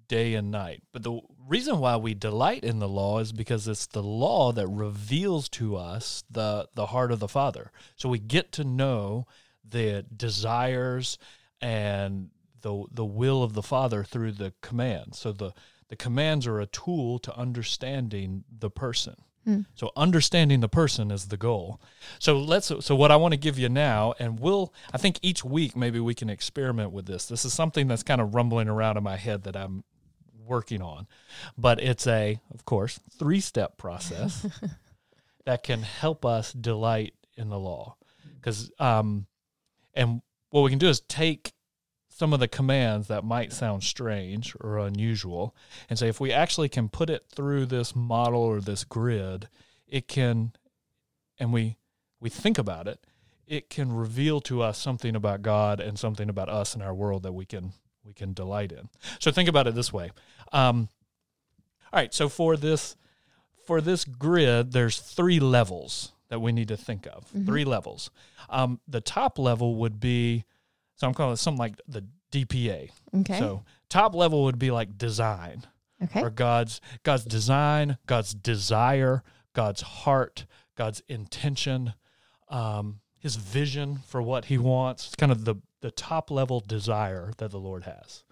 day 0.07 0.35
and 0.35 0.51
night. 0.51 0.83
But 0.91 1.01
the 1.01 1.19
reason 1.47 1.79
why 1.79 1.95
we 1.95 2.13
delight 2.13 2.63
in 2.63 2.77
the 2.77 2.87
law 2.87 3.19
is 3.19 3.31
because 3.31 3.67
it's 3.67 3.87
the 3.87 4.03
law 4.03 4.51
that 4.51 4.67
reveals 4.67 5.49
to 5.49 5.77
us 5.77 6.23
the 6.29 6.67
the 6.75 6.87
heart 6.87 7.11
of 7.11 7.19
the 7.19 7.27
Father. 7.27 7.71
So 7.95 8.07
we 8.09 8.19
get 8.19 8.51
to 8.53 8.63
know 8.63 9.25
the 9.67 10.05
desires 10.15 11.17
and 11.59 12.29
the 12.61 12.85
the 12.91 13.05
will 13.05 13.41
of 13.41 13.53
the 13.53 13.63
Father 13.63 14.03
through 14.03 14.33
the 14.33 14.53
commands. 14.61 15.17
So 15.17 15.31
the 15.31 15.53
the 15.87 15.95
commands 15.95 16.45
are 16.45 16.59
a 16.59 16.67
tool 16.67 17.17
to 17.19 17.35
understanding 17.35 18.43
the 18.51 18.69
person. 18.69 19.15
Mm. 19.47 19.65
So 19.73 19.91
understanding 19.95 20.59
the 20.59 20.69
person 20.69 21.09
is 21.09 21.27
the 21.27 21.37
goal. 21.37 21.81
So 22.19 22.37
let's 22.37 22.71
so 22.79 22.95
what 22.95 23.11
I 23.11 23.15
want 23.15 23.33
to 23.33 23.37
give 23.39 23.57
you 23.57 23.69
now 23.69 24.13
and 24.19 24.39
we'll 24.39 24.73
I 24.93 24.97
think 24.97 25.19
each 25.21 25.43
week 25.43 25.75
maybe 25.75 25.99
we 25.99 26.13
can 26.13 26.29
experiment 26.29 26.91
with 26.91 27.05
this. 27.05 27.25
This 27.25 27.43
is 27.45 27.53
something 27.53 27.87
that's 27.87 28.03
kind 28.03 28.21
of 28.21 28.35
rumbling 28.35 28.67
around 28.67 28.97
in 28.97 29.03
my 29.03 29.17
head 29.17 29.43
that 29.43 29.55
I'm 29.55 29.83
working 30.45 30.81
on. 30.81 31.07
But 31.57 31.81
it's 31.81 32.05
a 32.05 32.39
of 32.53 32.65
course, 32.65 32.99
three-step 33.17 33.77
process 33.77 34.45
that 35.45 35.63
can 35.63 35.81
help 35.81 36.25
us 36.25 36.53
delight 36.53 37.15
in 37.35 37.49
the 37.49 37.59
law. 37.59 37.95
Cuz 38.41 38.71
um 38.79 39.25
and 39.95 40.21
what 40.51 40.61
we 40.61 40.69
can 40.69 40.79
do 40.79 40.87
is 40.89 40.99
take 41.01 41.53
some 42.21 42.33
of 42.33 42.39
the 42.39 42.47
commands 42.47 43.07
that 43.07 43.23
might 43.23 43.51
sound 43.51 43.81
strange 43.81 44.55
or 44.61 44.77
unusual. 44.77 45.55
And 45.89 45.97
say 45.97 46.07
if 46.07 46.19
we 46.19 46.31
actually 46.31 46.69
can 46.69 46.87
put 46.87 47.09
it 47.09 47.25
through 47.33 47.65
this 47.65 47.95
model 47.95 48.41
or 48.41 48.61
this 48.61 48.83
grid 48.83 49.49
it 49.87 50.07
can 50.07 50.51
and 51.39 51.51
we 51.51 51.77
we 52.19 52.29
think 52.29 52.59
about 52.59 52.87
it 52.87 53.03
it 53.47 53.71
can 53.71 53.91
reveal 53.91 54.39
to 54.41 54.61
us 54.61 54.77
something 54.77 55.15
about 55.15 55.41
god 55.41 55.79
and 55.79 55.97
something 55.97 56.29
about 56.29 56.47
us 56.47 56.75
and 56.75 56.83
our 56.83 56.93
world 56.93 57.23
that 57.23 57.31
we 57.31 57.43
can 57.43 57.73
we 58.05 58.13
can 58.13 58.33
delight 58.33 58.71
in. 58.71 58.87
So 59.17 59.31
think 59.31 59.49
about 59.49 59.65
it 59.65 59.73
this 59.73 59.91
way. 59.91 60.11
Um, 60.51 60.89
all 61.91 62.01
right 62.01 62.13
so 62.13 62.29
for 62.29 62.55
this 62.55 62.95
for 63.65 63.81
this 63.81 64.05
grid 64.05 64.73
there's 64.73 64.99
three 64.99 65.39
levels 65.39 66.11
that 66.29 66.39
we 66.39 66.51
need 66.51 66.67
to 66.67 66.77
think 66.77 67.07
of. 67.07 67.25
Mm-hmm. 67.29 67.45
three 67.47 67.65
levels. 67.65 68.11
Um, 68.47 68.79
the 68.87 69.01
top 69.01 69.39
level 69.39 69.77
would 69.77 69.99
be 69.99 70.45
so 71.01 71.07
I'm 71.07 71.15
calling 71.15 71.33
it 71.33 71.37
something 71.37 71.57
like 71.57 71.81
the 71.87 72.05
DPA. 72.31 72.91
Okay. 73.21 73.39
So 73.39 73.63
top 73.89 74.13
level 74.13 74.43
would 74.43 74.59
be 74.59 74.69
like 74.69 74.99
design. 74.99 75.65
Okay. 76.03 76.21
Or 76.21 76.29
God's 76.29 76.79
God's 77.01 77.25
design, 77.25 77.97
God's 78.05 78.35
desire, 78.35 79.23
God's 79.53 79.81
heart, 79.81 80.45
God's 80.77 81.01
intention, 81.07 81.95
um, 82.49 82.99
His 83.17 83.35
vision 83.35 84.01
for 84.07 84.21
what 84.21 84.45
He 84.45 84.59
wants. 84.59 85.07
It's 85.07 85.15
kind 85.15 85.31
of 85.31 85.43
the 85.43 85.55
the 85.79 85.89
top 85.89 86.29
level 86.29 86.59
desire 86.59 87.31
that 87.39 87.49
the 87.49 87.59
Lord 87.59 87.85
has. 87.85 88.23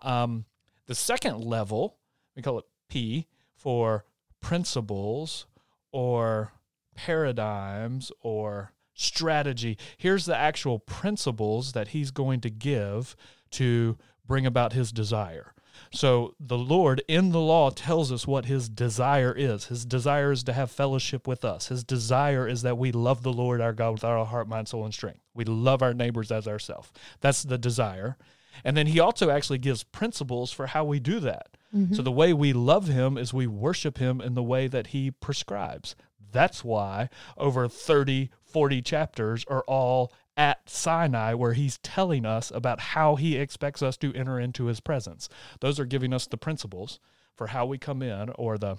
Um, 0.00 0.44
the 0.86 0.94
second 0.94 1.42
level, 1.42 1.96
we 2.36 2.42
call 2.42 2.60
it 2.60 2.66
P 2.88 3.26
for 3.56 4.04
principles 4.40 5.46
or 5.90 6.52
paradigms 6.94 8.12
or 8.20 8.74
strategy. 9.02 9.76
Here's 9.96 10.26
the 10.26 10.36
actual 10.36 10.78
principles 10.78 11.72
that 11.72 11.88
he's 11.88 12.10
going 12.10 12.40
to 12.40 12.50
give 12.50 13.16
to 13.52 13.98
bring 14.26 14.46
about 14.46 14.72
his 14.72 14.92
desire. 14.92 15.54
So 15.90 16.34
the 16.40 16.58
Lord 16.58 17.02
in 17.08 17.30
the 17.30 17.40
law 17.40 17.70
tells 17.70 18.12
us 18.12 18.26
what 18.26 18.46
his 18.46 18.68
desire 18.68 19.34
is. 19.36 19.66
His 19.66 19.84
desire 19.84 20.32
is 20.32 20.44
to 20.44 20.52
have 20.52 20.70
fellowship 20.70 21.26
with 21.26 21.44
us. 21.44 21.68
His 21.68 21.84
desire 21.84 22.46
is 22.48 22.62
that 22.62 22.78
we 22.78 22.92
love 22.92 23.22
the 23.22 23.32
Lord 23.32 23.60
our 23.60 23.72
God 23.72 23.92
with 23.92 24.04
our 24.04 24.24
heart, 24.24 24.48
mind, 24.48 24.68
soul, 24.68 24.84
and 24.84 24.94
strength. 24.94 25.20
We 25.34 25.44
love 25.44 25.82
our 25.82 25.94
neighbors 25.94 26.30
as 26.30 26.48
ourselves. 26.48 26.90
That's 27.20 27.42
the 27.42 27.58
desire. 27.58 28.16
And 28.64 28.76
then 28.76 28.86
he 28.86 29.00
also 29.00 29.30
actually 29.30 29.58
gives 29.58 29.82
principles 29.82 30.52
for 30.52 30.66
how 30.68 30.84
we 30.84 31.00
do 31.00 31.20
that. 31.20 31.56
Mm-hmm. 31.74 31.94
So 31.94 32.02
the 32.02 32.12
way 32.12 32.32
we 32.32 32.52
love 32.52 32.86
him 32.86 33.16
is 33.16 33.32
we 33.32 33.46
worship 33.46 33.98
him 33.98 34.20
in 34.20 34.34
the 34.34 34.42
way 34.42 34.68
that 34.68 34.88
he 34.88 35.10
prescribes. 35.10 35.96
That's 36.32 36.64
why 36.64 37.08
over 37.36 37.68
30, 37.68 38.30
40 38.42 38.82
chapters 38.82 39.44
are 39.48 39.64
all 39.68 40.12
at 40.36 40.68
Sinai 40.68 41.34
where 41.34 41.52
he's 41.52 41.78
telling 41.78 42.24
us 42.24 42.50
about 42.50 42.80
how 42.80 43.16
he 43.16 43.36
expects 43.36 43.82
us 43.82 43.96
to 43.98 44.14
enter 44.14 44.40
into 44.40 44.66
his 44.66 44.80
presence. 44.80 45.28
Those 45.60 45.78
are 45.78 45.84
giving 45.84 46.12
us 46.12 46.26
the 46.26 46.38
principles 46.38 46.98
for 47.34 47.48
how 47.48 47.66
we 47.66 47.78
come 47.78 48.02
in 48.02 48.30
or 48.30 48.58
the 48.58 48.78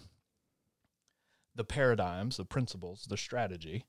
the 1.56 1.64
paradigms, 1.64 2.38
the 2.38 2.46
principles, 2.46 3.06
the 3.08 3.18
strategy. 3.18 3.86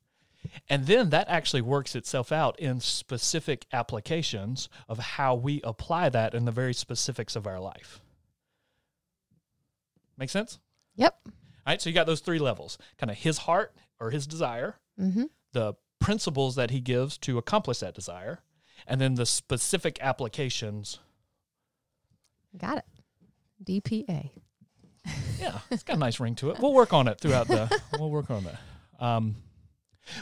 And 0.68 0.86
then 0.86 1.08
that 1.10 1.28
actually 1.28 1.62
works 1.62 1.94
itself 1.94 2.30
out 2.30 2.60
in 2.60 2.80
specific 2.80 3.64
applications 3.72 4.68
of 4.86 4.98
how 4.98 5.34
we 5.34 5.62
apply 5.64 6.10
that 6.10 6.34
in 6.34 6.44
the 6.44 6.52
very 6.52 6.74
specifics 6.74 7.34
of 7.36 7.46
our 7.46 7.58
life. 7.58 8.00
Make 10.18 10.28
sense? 10.28 10.58
Yep. 10.96 11.28
All 11.66 11.72
right. 11.72 11.80
So 11.80 11.90
you 11.90 11.94
got 11.94 12.06
those 12.06 12.20
three 12.20 12.38
levels 12.38 12.78
kind 12.98 13.10
of 13.10 13.16
his 13.16 13.38
heart 13.38 13.74
or 14.00 14.10
his 14.10 14.26
desire, 14.26 14.76
mm-hmm. 15.00 15.24
the 15.52 15.74
principles 16.00 16.56
that 16.56 16.70
he 16.70 16.80
gives 16.80 17.16
to 17.18 17.38
accomplish 17.38 17.78
that 17.78 17.94
desire, 17.94 18.40
and 18.86 19.00
then 19.00 19.14
the 19.14 19.26
specific 19.26 19.98
applications. 20.00 20.98
Got 22.56 22.78
it. 22.78 22.84
DPA. 23.64 24.30
yeah, 25.40 25.58
it's 25.70 25.82
got 25.82 25.96
a 25.96 25.98
nice 25.98 26.20
ring 26.20 26.34
to 26.36 26.50
it. 26.50 26.58
We'll 26.58 26.72
work 26.72 26.92
on 26.92 27.08
it 27.08 27.20
throughout 27.20 27.48
the. 27.48 27.80
we'll 27.98 28.10
work 28.10 28.30
on 28.30 28.44
that. 28.44 28.60
Um, 29.04 29.36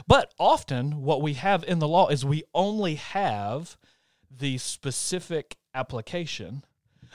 but 0.06 0.32
often, 0.38 1.02
what 1.02 1.22
we 1.22 1.34
have 1.34 1.64
in 1.64 1.78
the 1.78 1.88
law 1.88 2.08
is 2.08 2.24
we 2.24 2.44
only 2.54 2.96
have 2.96 3.76
the 4.30 4.58
specific 4.58 5.56
application. 5.74 6.64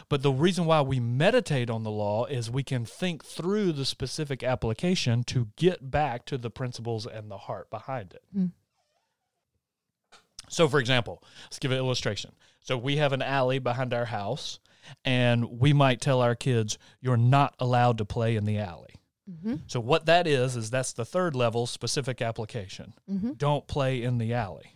But 0.10 0.22
the 0.22 0.32
reason 0.32 0.66
why 0.66 0.82
we 0.82 1.00
meditate 1.00 1.70
on 1.70 1.84
the 1.84 1.92
law 1.92 2.25
is 2.25 2.50
we 2.50 2.63
can 2.63 2.86
think 2.86 3.25
through 3.25 3.74
the 3.74 3.86
specific 3.86 4.44
application 4.44 5.24
to 5.25 5.50
get 5.56 5.89
back 5.92 6.25
to 6.25 6.38
the 6.38 6.50
principles 6.50 7.06
and 7.06 7.30
the 7.30 7.38
heart 7.38 7.70
behind 7.70 8.13
it. 8.13 8.24
Mm. 8.36 8.51
So, 10.50 10.68
for 10.68 10.80
example, 10.80 11.22
let's 11.46 11.60
give 11.60 11.72
an 11.72 11.77
illustration. 11.77 12.32
So, 12.62 12.77
we 12.77 12.98
have 12.98 13.13
an 13.13 13.22
alley 13.22 13.60
behind 13.60 13.94
our 13.94 14.06
house, 14.06 14.60
and 15.04 15.60
we 15.60 15.74
might 15.74 16.00
tell 16.00 16.22
our 16.22 16.36
kids, 16.36 16.77
You're 17.01 17.18
not 17.18 17.56
allowed 17.60 17.98
to 17.98 18.06
play 18.06 18.36
in 18.36 18.46
the 18.46 18.60
alley. 18.60 18.98
Mm-hmm. 19.30 19.56
So 19.68 19.80
what 19.80 20.06
that 20.06 20.25
is 20.25 20.56
is 20.56 20.70
that's 20.70 20.94
the 20.94 21.06
third 21.06 21.36
level 21.36 21.66
specific 21.66 22.22
application. 22.22 22.94
Mm-hmm. 23.12 23.34
Don't 23.34 23.68
play 23.68 24.01
in 24.01 24.18
the 24.18 24.34
alley. 24.34 24.75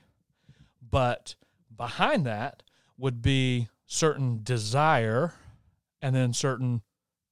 But 0.81 1.35
behind 1.75 2.25
that 2.25 2.63
would 2.97 3.21
be 3.21 3.69
certain 3.91 4.39
desire 4.41 5.33
and 6.01 6.15
then 6.15 6.31
certain 6.33 6.81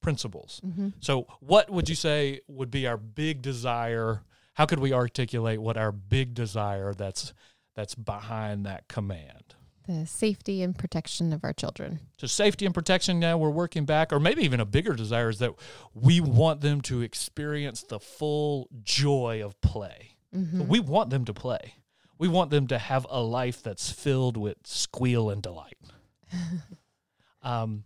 principles. 0.02 0.60
Mm-hmm. 0.64 0.88
So 1.00 1.26
what 1.40 1.70
would 1.70 1.88
you 1.88 1.94
say 1.94 2.40
would 2.48 2.70
be 2.70 2.86
our 2.86 2.98
big 2.98 3.40
desire? 3.40 4.22
How 4.54 4.66
could 4.66 4.78
we 4.78 4.92
articulate 4.92 5.60
what 5.60 5.78
our 5.78 5.90
big 5.90 6.34
desire 6.34 6.92
that's 6.92 7.32
that's 7.74 7.94
behind 7.94 8.66
that 8.66 8.88
command? 8.88 9.54
the 9.86 10.06
safety 10.06 10.62
and 10.62 10.78
protection 10.78 11.32
of 11.32 11.42
our 11.42 11.52
children. 11.52 11.98
So 12.18 12.28
safety 12.28 12.64
and 12.64 12.72
protection 12.72 13.18
now 13.18 13.38
we're 13.38 13.50
working 13.50 13.86
back, 13.86 14.12
or 14.12 14.20
maybe 14.20 14.42
even 14.42 14.60
a 14.60 14.64
bigger 14.64 14.92
desire 14.92 15.30
is 15.30 15.40
that 15.40 15.52
we 15.94 16.20
want 16.20 16.60
them 16.60 16.80
to 16.82 17.00
experience 17.00 17.82
the 17.82 17.98
full 17.98 18.68
joy 18.84 19.42
of 19.44 19.60
play. 19.62 20.16
Mm-hmm. 20.32 20.58
So 20.58 20.64
we 20.64 20.78
want 20.78 21.10
them 21.10 21.24
to 21.24 21.34
play. 21.34 21.74
We 22.18 22.28
want 22.28 22.50
them 22.50 22.68
to 22.68 22.78
have 22.78 23.04
a 23.10 23.20
life 23.20 23.64
that's 23.64 23.90
filled 23.90 24.36
with 24.36 24.58
squeal 24.64 25.28
and 25.28 25.42
delight. 25.42 25.78
um, 27.42 27.84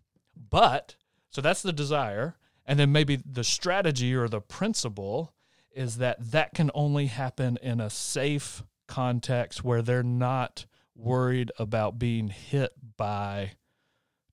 but 0.51 0.97
so 1.31 1.41
that's 1.41 1.63
the 1.63 1.73
desire, 1.73 2.37
and 2.67 2.79
then 2.79 2.93
maybe 2.93 3.17
the 3.17 3.45
strategy 3.45 4.15
or 4.15 4.29
the 4.29 4.41
principle 4.41 5.33
is 5.73 5.97
that 5.99 6.31
that 6.31 6.55
can 6.55 6.71
only 6.75 7.07
happen 7.07 7.59
in 7.61 7.81
a 7.81 7.91
safe 7.91 8.63
context 8.87 9.65
where 9.65 9.83
they're 9.83 10.03
not 10.03 10.67
worried 10.95 11.51
about 11.59 11.99
being 11.99 12.29
hit 12.29 12.73
by 12.97 13.53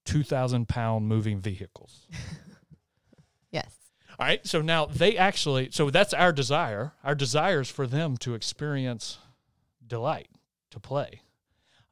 2,000 0.06 0.68
pound 0.68 1.08
moving 1.08 1.40
vehicles. 1.40 2.08
yes. 3.52 3.76
All 4.20 4.26
right. 4.28 4.46
So 4.46 4.62
now 4.62 4.86
they 4.86 5.18
actually, 5.18 5.70
so 5.72 5.90
that's 5.90 6.14
our 6.14 6.32
desire. 6.32 6.94
Our 7.04 7.16
desire 7.16 7.62
is 7.62 7.70
for 7.70 7.88
them 7.88 8.18
to 8.18 8.36
experience 8.36 9.18
delight, 9.86 10.30
to 10.70 10.80
play. 10.80 11.22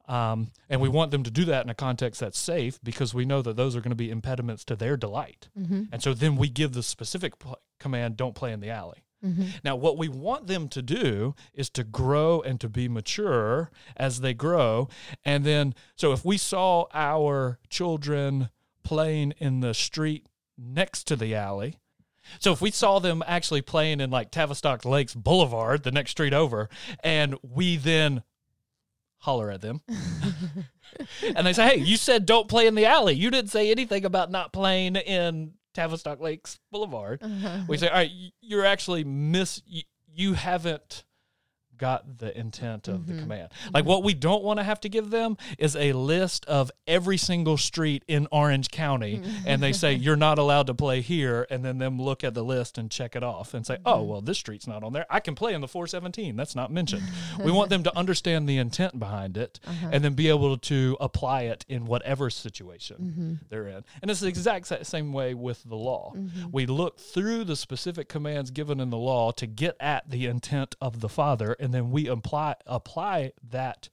Um, 0.08 0.50
and 0.68 0.80
we 0.80 0.88
want 0.88 1.12
them 1.12 1.22
to 1.22 1.30
do 1.30 1.44
that 1.46 1.64
in 1.64 1.70
a 1.70 1.74
context 1.74 2.20
that's 2.20 2.38
safe 2.38 2.80
because 2.82 3.14
we 3.14 3.24
know 3.24 3.42
that 3.42 3.56
those 3.56 3.76
are 3.76 3.80
going 3.80 3.90
to 3.90 3.96
be 3.96 4.10
impediments 4.10 4.64
to 4.64 4.76
their 4.76 4.96
delight. 4.96 5.48
Mm-hmm. 5.58 5.84
And 5.92 6.02
so 6.02 6.14
then 6.14 6.36
we 6.36 6.48
give 6.48 6.72
the 6.72 6.82
specific 6.82 7.38
pl- 7.38 7.60
command 7.78 8.16
don't 8.16 8.34
play 8.34 8.52
in 8.52 8.60
the 8.60 8.70
alley. 8.70 9.04
Mm-hmm. 9.24 9.44
Now, 9.62 9.76
what 9.76 9.98
we 9.98 10.08
want 10.08 10.46
them 10.46 10.68
to 10.68 10.82
do 10.82 11.34
is 11.52 11.68
to 11.70 11.84
grow 11.84 12.40
and 12.40 12.58
to 12.60 12.68
be 12.68 12.88
mature 12.88 13.70
as 13.96 14.20
they 14.20 14.34
grow. 14.34 14.88
And 15.24 15.44
then, 15.44 15.74
so 15.94 16.12
if 16.12 16.24
we 16.24 16.38
saw 16.38 16.86
our 16.94 17.58
children 17.68 18.48
playing 18.82 19.34
in 19.38 19.60
the 19.60 19.74
street 19.74 20.26
next 20.56 21.04
to 21.08 21.16
the 21.16 21.34
alley, 21.34 21.76
so 22.38 22.52
if 22.52 22.60
we 22.60 22.70
saw 22.70 22.98
them 22.98 23.22
actually 23.26 23.62
playing 23.62 24.00
in 24.00 24.10
like 24.10 24.30
Tavistock 24.30 24.84
Lakes 24.84 25.14
Boulevard, 25.14 25.82
the 25.82 25.90
next 25.90 26.12
street 26.12 26.32
over, 26.32 26.68
and 27.02 27.36
we 27.42 27.76
then 27.76 28.22
holler 29.20 29.50
at 29.50 29.60
them. 29.60 29.80
and 31.36 31.46
they 31.46 31.52
say, 31.52 31.76
"Hey, 31.76 31.80
you 31.80 31.96
said 31.96 32.26
don't 32.26 32.48
play 32.48 32.66
in 32.66 32.74
the 32.74 32.86
alley. 32.86 33.14
You 33.14 33.30
didn't 33.30 33.50
say 33.50 33.70
anything 33.70 34.04
about 34.04 34.30
not 34.30 34.52
playing 34.52 34.96
in 34.96 35.52
Tavistock 35.74 36.20
Lakes 36.20 36.58
Boulevard. 36.70 37.22
Uh-huh. 37.22 37.58
We 37.68 37.76
say, 37.78 37.88
all 37.88 37.94
right, 37.94 38.10
you're 38.40 38.64
actually 38.64 39.04
miss. 39.04 39.62
You, 39.66 39.82
you 40.12 40.34
haven't 40.34 41.04
got 41.80 42.18
the 42.18 42.38
intent 42.38 42.86
of 42.86 43.00
mm-hmm. 43.00 43.16
the 43.16 43.22
command. 43.22 43.48
Like 43.72 43.86
what 43.86 44.04
we 44.04 44.14
don't 44.14 44.44
want 44.44 44.60
to 44.60 44.62
have 44.62 44.80
to 44.80 44.88
give 44.88 45.10
them 45.10 45.36
is 45.58 45.74
a 45.74 45.94
list 45.94 46.44
of 46.44 46.70
every 46.86 47.16
single 47.16 47.56
street 47.56 48.04
in 48.06 48.28
Orange 48.30 48.70
County 48.70 49.16
mm-hmm. 49.16 49.46
and 49.46 49.62
they 49.62 49.72
say 49.72 49.94
you're 49.94 50.14
not 50.14 50.38
allowed 50.38 50.66
to 50.66 50.74
play 50.74 51.00
here 51.00 51.46
and 51.50 51.64
then 51.64 51.78
them 51.78 52.00
look 52.00 52.22
at 52.22 52.34
the 52.34 52.44
list 52.44 52.76
and 52.76 52.90
check 52.90 53.16
it 53.16 53.24
off 53.24 53.54
and 53.54 53.66
say, 53.66 53.78
"Oh, 53.84 53.96
mm-hmm. 53.96 54.08
well 54.08 54.20
this 54.20 54.38
street's 54.38 54.66
not 54.66 54.84
on 54.84 54.92
there. 54.92 55.06
I 55.08 55.20
can 55.20 55.34
play 55.34 55.54
in 55.54 55.62
the 55.62 55.68
417. 55.68 56.36
That's 56.36 56.54
not 56.54 56.70
mentioned." 56.70 57.02
we 57.44 57.50
want 57.50 57.70
them 57.70 57.82
to 57.84 57.96
understand 57.96 58.48
the 58.48 58.58
intent 58.58 58.98
behind 58.98 59.36
it 59.38 59.58
uh-huh. 59.66 59.88
and 59.92 60.04
then 60.04 60.12
be 60.12 60.28
able 60.28 60.58
to 60.58 60.96
apply 61.00 61.42
it 61.42 61.64
in 61.68 61.86
whatever 61.86 62.28
situation 62.28 62.96
mm-hmm. 63.00 63.34
they're 63.48 63.68
in. 63.68 63.84
And 64.02 64.10
it's 64.10 64.20
the 64.20 64.28
exact 64.28 64.86
same 64.86 65.12
way 65.12 65.32
with 65.32 65.64
the 65.64 65.76
law. 65.76 66.12
Mm-hmm. 66.14 66.50
We 66.52 66.66
look 66.66 66.98
through 66.98 67.44
the 67.44 67.56
specific 67.56 68.08
commands 68.08 68.50
given 68.50 68.80
in 68.80 68.90
the 68.90 68.98
law 68.98 69.30
to 69.32 69.46
get 69.46 69.76
at 69.80 70.10
the 70.10 70.26
intent 70.26 70.76
of 70.80 71.00
the 71.00 71.08
Father 71.08 71.56
and 71.58 71.69
and 71.70 71.74
then 71.76 71.92
we 71.92 72.08
apply 72.08 72.56
apply 72.66 73.30
that 73.48 73.88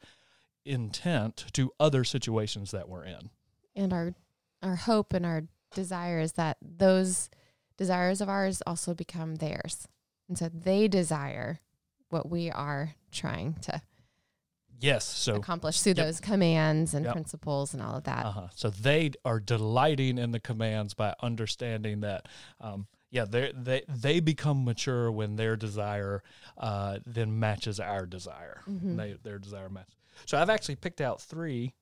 intent 0.65 1.45
to 1.53 1.71
other 1.79 2.03
situations 2.03 2.71
that 2.71 2.89
we're 2.89 3.05
in. 3.05 3.29
And 3.75 3.93
our 3.93 4.15
our 4.63 4.77
hope 4.77 5.13
and 5.13 5.23
our 5.23 5.43
desire 5.75 6.19
is 6.19 6.31
that 6.33 6.57
those 6.59 7.29
desires 7.77 8.19
of 8.19 8.29
ours 8.29 8.63
also 8.65 8.95
become 8.95 9.35
theirs. 9.35 9.87
And 10.27 10.39
so 10.39 10.49
they 10.49 10.87
desire 10.87 11.59
what 12.09 12.27
we 12.27 12.49
are 12.49 12.95
trying 13.11 13.53
to 13.61 13.79
yes 14.79 15.05
so 15.05 15.35
accomplish 15.35 15.81
through 15.81 15.93
yep. 15.97 16.05
those 16.07 16.19
commands 16.19 16.95
and 16.95 17.05
yep. 17.05 17.13
principles 17.13 17.73
and 17.73 17.81
all 17.81 17.95
of 17.95 18.03
that 18.03 18.27
uh-huh. 18.27 18.47
so 18.53 18.69
they 18.69 19.09
are 19.25 19.39
delighting 19.39 20.19
in 20.19 20.31
the 20.31 20.39
commands 20.39 20.93
by 20.93 21.15
understanding 21.23 22.01
that 22.01 22.27
um, 22.61 22.85
yeah, 23.09 23.25
they 23.25 23.51
they 23.55 23.83
they 23.87 24.19
become 24.19 24.65
mature 24.65 25.11
when 25.11 25.35
their 25.35 25.55
desire 25.55 26.23
uh, 26.57 26.99
then 27.05 27.39
matches 27.39 27.79
our 27.79 28.05
desire. 28.05 28.61
Mm-hmm. 28.69 28.95
They, 28.97 29.15
their 29.23 29.39
desire 29.39 29.69
matches. 29.69 29.95
So 30.25 30.37
I've 30.37 30.49
actually 30.49 30.75
picked 30.75 30.99
out 30.99 31.21
three 31.21 31.73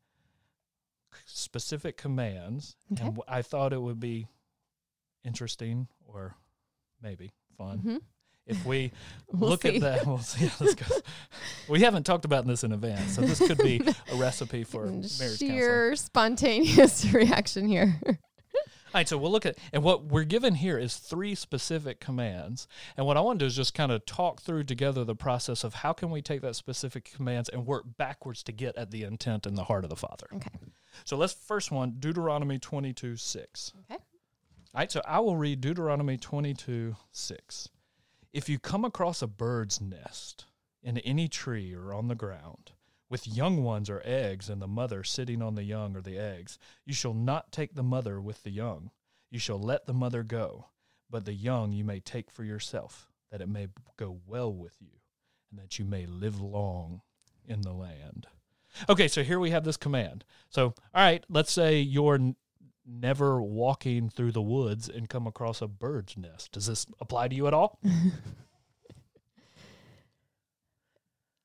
specific 1.25 1.97
commands, 1.97 2.75
okay. 2.93 3.05
and 3.05 3.19
I 3.27 3.41
thought 3.41 3.73
it 3.73 3.81
would 3.81 3.99
be 3.99 4.27
interesting 5.23 5.87
or 6.05 6.35
maybe 7.01 7.31
fun. 7.57 7.79
Mm-hmm. 7.79 7.97
If 8.47 8.63
we 8.63 8.91
we'll 9.31 9.49
look 9.49 9.63
see. 9.63 9.77
at 9.77 9.81
that, 9.81 10.05
we'll 10.05 10.19
see. 10.19 10.45
Yeah, 10.45 10.51
let's 10.59 10.75
go. 10.75 10.85
we 11.67 11.81
haven't 11.81 12.03
talked 12.03 12.25
about 12.25 12.45
this 12.45 12.63
in 12.63 12.71
advance, 12.71 13.15
so 13.15 13.21
this 13.21 13.39
could 13.39 13.57
be 13.57 13.81
a 14.11 14.15
recipe 14.15 14.63
for 14.63 14.85
marriage 14.85 15.39
Sheer 15.39 15.95
spontaneous 15.95 17.05
reaction 17.13 17.67
here. 17.67 17.99
Right, 18.99 19.07
so 19.07 19.17
we'll 19.17 19.31
look 19.31 19.45
at 19.45 19.57
and 19.73 19.83
what 19.83 20.05
we're 20.05 20.23
given 20.23 20.55
here 20.55 20.77
is 20.77 20.95
three 20.95 21.35
specific 21.35 21.99
commands. 21.99 22.67
And 22.95 23.05
what 23.05 23.17
I 23.17 23.21
want 23.21 23.39
to 23.39 23.43
do 23.43 23.47
is 23.47 23.55
just 23.55 23.73
kind 23.73 23.91
of 23.91 24.05
talk 24.05 24.41
through 24.41 24.63
together 24.63 25.03
the 25.03 25.15
process 25.15 25.63
of 25.63 25.75
how 25.75 25.93
can 25.93 26.11
we 26.11 26.21
take 26.21 26.41
that 26.41 26.55
specific 26.55 27.11
commands 27.13 27.49
and 27.49 27.65
work 27.65 27.83
backwards 27.97 28.43
to 28.43 28.51
get 28.51 28.75
at 28.77 28.91
the 28.91 29.03
intent 29.03 29.45
and 29.45 29.57
the 29.57 29.65
heart 29.65 29.83
of 29.83 29.89
the 29.89 29.95
Father. 29.95 30.27
Okay. 30.33 30.49
So 31.03 31.17
let's 31.17 31.33
first 31.33 31.71
one, 31.71 31.95
Deuteronomy 31.99 32.57
22, 32.57 33.17
6. 33.17 33.73
Okay. 33.91 33.99
All 34.75 34.79
right, 34.79 34.91
so 34.91 35.01
I 35.05 35.19
will 35.19 35.37
read 35.37 35.61
Deuteronomy 35.61 36.17
22, 36.17 36.95
6. 37.11 37.69
If 38.33 38.49
you 38.49 38.59
come 38.59 38.83
across 38.83 39.21
a 39.21 39.27
bird's 39.27 39.79
nest 39.79 40.45
in 40.83 40.97
any 40.99 41.27
tree 41.27 41.73
or 41.73 41.93
on 41.93 42.07
the 42.07 42.15
ground, 42.15 42.71
with 43.09 43.27
young 43.27 43.63
ones 43.63 43.89
or 43.89 44.01
eggs, 44.03 44.49
and 44.49 44.61
the 44.61 44.67
mother 44.67 45.03
sitting 45.03 45.41
on 45.41 45.55
the 45.55 45.63
young 45.63 45.95
or 45.95 46.01
the 46.01 46.17
eggs, 46.17 46.57
you 46.85 46.93
shall 46.93 47.13
not 47.13 47.51
take 47.51 47.75
the 47.75 47.83
mother 47.83 48.19
with 48.19 48.43
the 48.43 48.51
young. 48.51 48.91
You 49.29 49.39
shall 49.39 49.59
let 49.59 49.85
the 49.85 49.93
mother 49.93 50.23
go, 50.23 50.67
but 51.09 51.25
the 51.25 51.33
young 51.33 51.71
you 51.71 51.83
may 51.83 51.99
take 51.99 52.31
for 52.31 52.43
yourself, 52.43 53.07
that 53.31 53.41
it 53.41 53.49
may 53.49 53.67
go 53.97 54.19
well 54.25 54.51
with 54.51 54.75
you, 54.79 54.99
and 55.51 55.59
that 55.59 55.77
you 55.77 55.85
may 55.85 56.05
live 56.05 56.41
long 56.41 57.01
in 57.47 57.61
the 57.61 57.73
land. 57.73 58.27
Okay, 58.89 59.07
so 59.07 59.23
here 59.23 59.39
we 59.39 59.51
have 59.51 59.63
this 59.63 59.77
command. 59.77 60.25
So, 60.49 60.73
all 60.93 61.03
right, 61.03 61.23
let's 61.29 61.51
say 61.51 61.79
you're 61.79 62.19
never 62.85 63.41
walking 63.41 64.09
through 64.09 64.31
the 64.31 64.41
woods 64.41 64.89
and 64.89 65.09
come 65.09 65.27
across 65.27 65.61
a 65.61 65.67
bird's 65.67 66.17
nest. 66.17 66.51
Does 66.51 66.67
this 66.67 66.85
apply 66.99 67.29
to 67.29 67.35
you 67.35 67.47
at 67.47 67.53
all? 67.53 67.79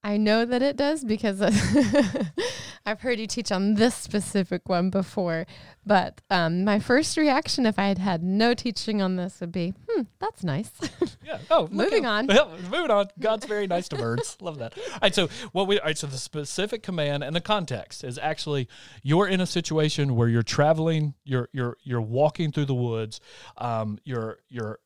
I 0.03 0.17
know 0.17 0.47
that 0.47 0.63
it 0.63 0.77
does 0.77 1.05
because 1.05 1.43
I've 2.87 3.03
heard 3.03 3.19
you 3.21 3.27
teach 3.27 3.53
on 3.53 3.75
this 3.75 3.95
specific 3.95 4.67
one 4.69 4.89
before. 4.89 5.47
But 5.85 6.23
um, 6.31 6.65
my 6.65 6.79
first 6.79 7.19
reaction, 7.19 7.67
if 7.67 7.79
I 7.79 7.89
had 7.89 7.99
had 7.99 8.23
no 8.23 8.55
teaching 8.55 9.03
on 9.03 9.17
this, 9.17 9.41
would 9.41 9.53
be, 9.53 9.75
hmm, 9.89 10.03
that's 10.19 10.43
nice. 10.43 10.71
Yeah. 11.23 11.39
Oh, 11.49 11.69
Moving 11.71 12.07
on. 12.07 12.27
Moving 12.71 12.91
on. 12.91 13.07
God's 13.21 13.47
very 13.47 13.69
nice 13.69 13.89
to 13.91 13.97
birds. 13.97 14.37
Love 14.41 14.59
that. 14.59 14.77
All 14.77 14.99
right. 15.03 15.15
So 15.15 15.29
what 15.53 15.69
we 15.69 15.79
all 15.79 15.87
right. 15.87 15.97
So 15.97 16.09
the 16.09 16.17
specific 16.19 16.83
command 16.83 17.23
and 17.23 17.37
the 17.37 17.41
context 17.41 18.03
is 18.03 18.19
actually 18.19 18.69
you're 19.05 19.29
in 19.29 19.41
a 19.41 19.47
situation 19.47 20.17
where 20.17 20.27
you're 20.27 20.43
traveling. 20.43 21.15
You're 21.23 21.49
you're 21.53 21.77
you're 21.85 22.01
walking 22.01 22.51
through 22.51 22.65
the 22.65 22.75
woods. 22.75 23.21
Um, 23.59 23.99
you're 24.03 24.39
you're 24.49 24.81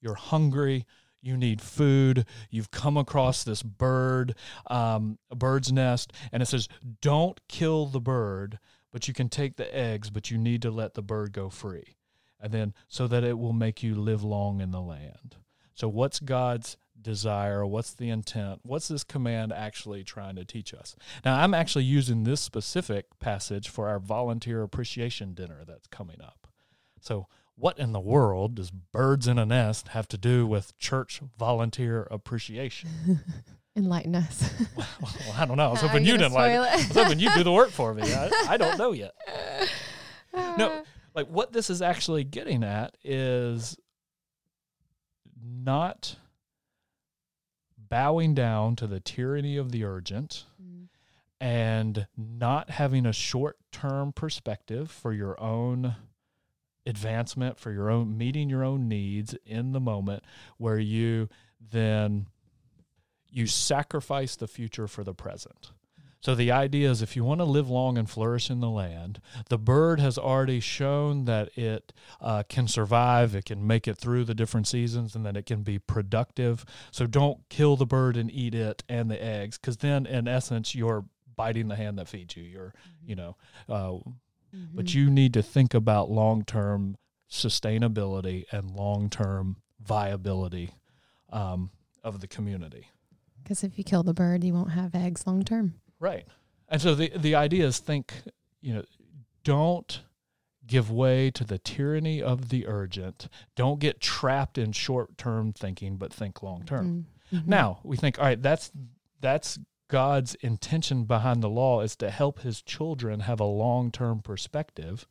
you're 0.00 0.14
hungry. 0.14 0.86
You 1.22 1.36
need 1.36 1.60
food. 1.60 2.26
You've 2.50 2.70
come 2.70 2.96
across 2.96 3.44
this 3.44 3.62
bird, 3.62 4.34
um, 4.66 5.18
a 5.30 5.36
bird's 5.36 5.72
nest, 5.72 6.12
and 6.32 6.42
it 6.42 6.46
says, 6.46 6.68
"Don't 7.00 7.40
kill 7.48 7.86
the 7.86 8.00
bird, 8.00 8.58
but 8.90 9.08
you 9.08 9.14
can 9.14 9.28
take 9.28 9.56
the 9.56 9.74
eggs, 9.74 10.10
but 10.10 10.30
you 10.30 10.36
need 10.36 10.62
to 10.62 10.70
let 10.70 10.94
the 10.94 11.02
bird 11.02 11.32
go 11.32 11.48
free." 11.48 11.96
and 12.42 12.52
then 12.52 12.74
so 12.88 13.06
that 13.06 13.24
it 13.24 13.38
will 13.38 13.52
make 13.52 13.82
you 13.82 13.94
live 13.94 14.24
long 14.24 14.60
in 14.60 14.72
the 14.72 14.80
land. 14.80 15.36
So, 15.74 15.88
what's 15.88 16.20
God's 16.20 16.76
desire? 17.00 17.64
What's 17.64 17.94
the 17.94 18.10
intent? 18.10 18.60
What's 18.64 18.88
this 18.88 19.04
command 19.04 19.52
actually 19.52 20.04
trying 20.04 20.36
to 20.36 20.44
teach 20.44 20.74
us? 20.74 20.96
Now, 21.24 21.40
I'm 21.40 21.54
actually 21.54 21.84
using 21.84 22.24
this 22.24 22.40
specific 22.40 23.06
passage 23.20 23.68
for 23.68 23.88
our 23.88 23.98
volunteer 23.98 24.62
appreciation 24.62 25.32
dinner 25.32 25.62
that's 25.66 25.86
coming 25.86 26.20
up. 26.20 26.48
So, 27.00 27.28
what 27.56 27.78
in 27.78 27.92
the 27.92 28.00
world 28.00 28.54
does 28.56 28.70
birds 28.70 29.26
in 29.28 29.38
a 29.38 29.46
nest 29.46 29.88
have 29.88 30.08
to 30.08 30.18
do 30.18 30.46
with 30.46 30.76
church 30.78 31.20
volunteer 31.38 32.06
appreciation? 32.10 32.90
Enlighten 33.76 34.14
us. 34.16 34.52
well, 34.76 34.86
I 35.36 35.46
don't 35.46 35.56
know. 35.56 35.68
I 35.68 35.70
was 35.72 35.80
hoping 35.80 36.04
you'd 36.04 36.20
enlighten. 36.20 36.60
I 36.60 36.76
was 36.76 36.92
hoping 36.92 37.18
you'd 37.18 37.32
do 37.34 37.42
the 37.42 37.52
work 37.52 37.70
for 37.70 37.94
me. 37.94 38.02
I, 38.02 38.30
I 38.48 38.56
don't 38.56 38.78
know 38.78 38.92
yet. 38.92 39.14
No, 40.34 40.82
like 41.14 41.26
what 41.28 41.52
this 41.52 41.68
is 41.68 41.82
actually 41.82 42.24
getting 42.24 42.64
at 42.64 42.96
is 43.04 43.76
not 45.42 46.16
bowing 47.76 48.34
down 48.34 48.76
to 48.76 48.86
the 48.86 49.00
tyranny 49.00 49.56
of 49.58 49.72
the 49.72 49.84
urgent 49.84 50.44
Mm. 50.62 50.88
and 51.40 52.06
not 52.16 52.70
having 52.70 53.04
a 53.04 53.12
short 53.12 53.58
term 53.70 54.12
perspective 54.12 54.90
for 54.90 55.12
your 55.12 55.38
own 55.40 55.96
advancement, 56.86 57.58
for 57.58 57.70
your 57.72 57.90
own 57.90 58.16
meeting 58.18 58.50
your 58.50 58.64
own 58.64 58.88
needs 58.88 59.34
in 59.46 59.72
the 59.72 59.80
moment 59.80 60.22
where 60.58 60.78
you 60.78 61.28
then 61.70 62.26
you 63.30 63.46
sacrifice 63.46 64.36
the 64.36 64.48
future 64.48 64.86
for 64.86 65.04
the 65.04 65.14
present. 65.14 65.72
So 66.20 66.36
the 66.36 66.52
idea 66.52 66.88
is 66.88 67.02
if 67.02 67.16
you 67.16 67.24
want 67.24 67.40
to 67.40 67.44
live 67.44 67.68
long 67.68 67.98
and 67.98 68.08
flourish 68.08 68.48
in 68.48 68.60
the 68.60 68.70
land, 68.70 69.20
the 69.48 69.58
bird 69.58 69.98
has 69.98 70.16
already 70.16 70.60
shown 70.60 71.24
that 71.24 71.56
it 71.58 71.92
uh, 72.20 72.44
can 72.48 72.68
survive, 72.68 73.34
it 73.34 73.44
can 73.44 73.66
make 73.66 73.88
it 73.88 73.98
through 73.98 74.24
the 74.24 74.34
different 74.34 74.68
seasons, 74.68 75.16
and 75.16 75.26
that 75.26 75.36
it 75.36 75.46
can 75.46 75.62
be 75.62 75.80
productive. 75.80 76.64
So 76.92 77.06
don't 77.08 77.40
kill 77.48 77.76
the 77.76 77.86
bird 77.86 78.16
and 78.16 78.30
eat 78.30 78.54
it 78.54 78.84
and 78.88 79.10
the 79.10 79.20
eggs, 79.20 79.58
because 79.58 79.78
then 79.78 80.06
in 80.06 80.28
essence 80.28 80.76
you're 80.76 81.06
biting 81.34 81.66
the 81.66 81.76
hand 81.76 81.98
that 81.98 82.08
feeds 82.08 82.36
you. 82.36 82.44
You're, 82.44 82.74
you 83.04 83.16
know, 83.16 83.36
uh, 83.68 83.98
but 84.74 84.94
you 84.94 85.10
need 85.10 85.34
to 85.34 85.42
think 85.42 85.74
about 85.74 86.10
long 86.10 86.44
term 86.44 86.96
sustainability 87.30 88.44
and 88.52 88.70
long 88.70 89.08
term 89.08 89.56
viability 89.80 90.74
um, 91.30 91.70
of 92.04 92.20
the 92.20 92.26
community. 92.26 92.88
Because 93.42 93.64
if 93.64 93.78
you 93.78 93.84
kill 93.84 94.02
the 94.02 94.14
bird, 94.14 94.44
you 94.44 94.54
won't 94.54 94.72
have 94.72 94.94
eggs 94.94 95.26
long 95.26 95.42
term. 95.42 95.74
Right. 95.98 96.26
And 96.68 96.80
so 96.80 96.94
the 96.94 97.12
the 97.16 97.34
idea 97.34 97.66
is 97.66 97.78
think, 97.78 98.12
you 98.60 98.74
know, 98.74 98.84
don't 99.44 100.02
give 100.66 100.90
way 100.90 101.30
to 101.30 101.44
the 101.44 101.58
tyranny 101.58 102.22
of 102.22 102.48
the 102.50 102.66
urgent. 102.66 103.28
Don't 103.56 103.80
get 103.80 104.00
trapped 104.00 104.58
in 104.58 104.72
short-term 104.72 105.52
thinking, 105.52 105.96
but 105.96 106.12
think 106.12 106.42
long-term. 106.42 107.06
Mhm. 107.32 107.46
Now, 107.46 107.80
we 107.82 107.96
think, 107.96 108.18
all 108.18 108.24
right, 108.24 108.40
that's 108.40 108.70
that's 109.20 109.58
God's 109.92 110.34
intention 110.36 111.04
behind 111.04 111.42
the 111.42 111.50
law 111.50 111.82
is 111.82 111.94
to 111.96 112.08
help 112.08 112.40
his 112.40 112.62
children 112.62 113.20
have 113.20 113.40
a 113.40 113.44
long-term 113.44 114.22
perspective. 114.22 115.06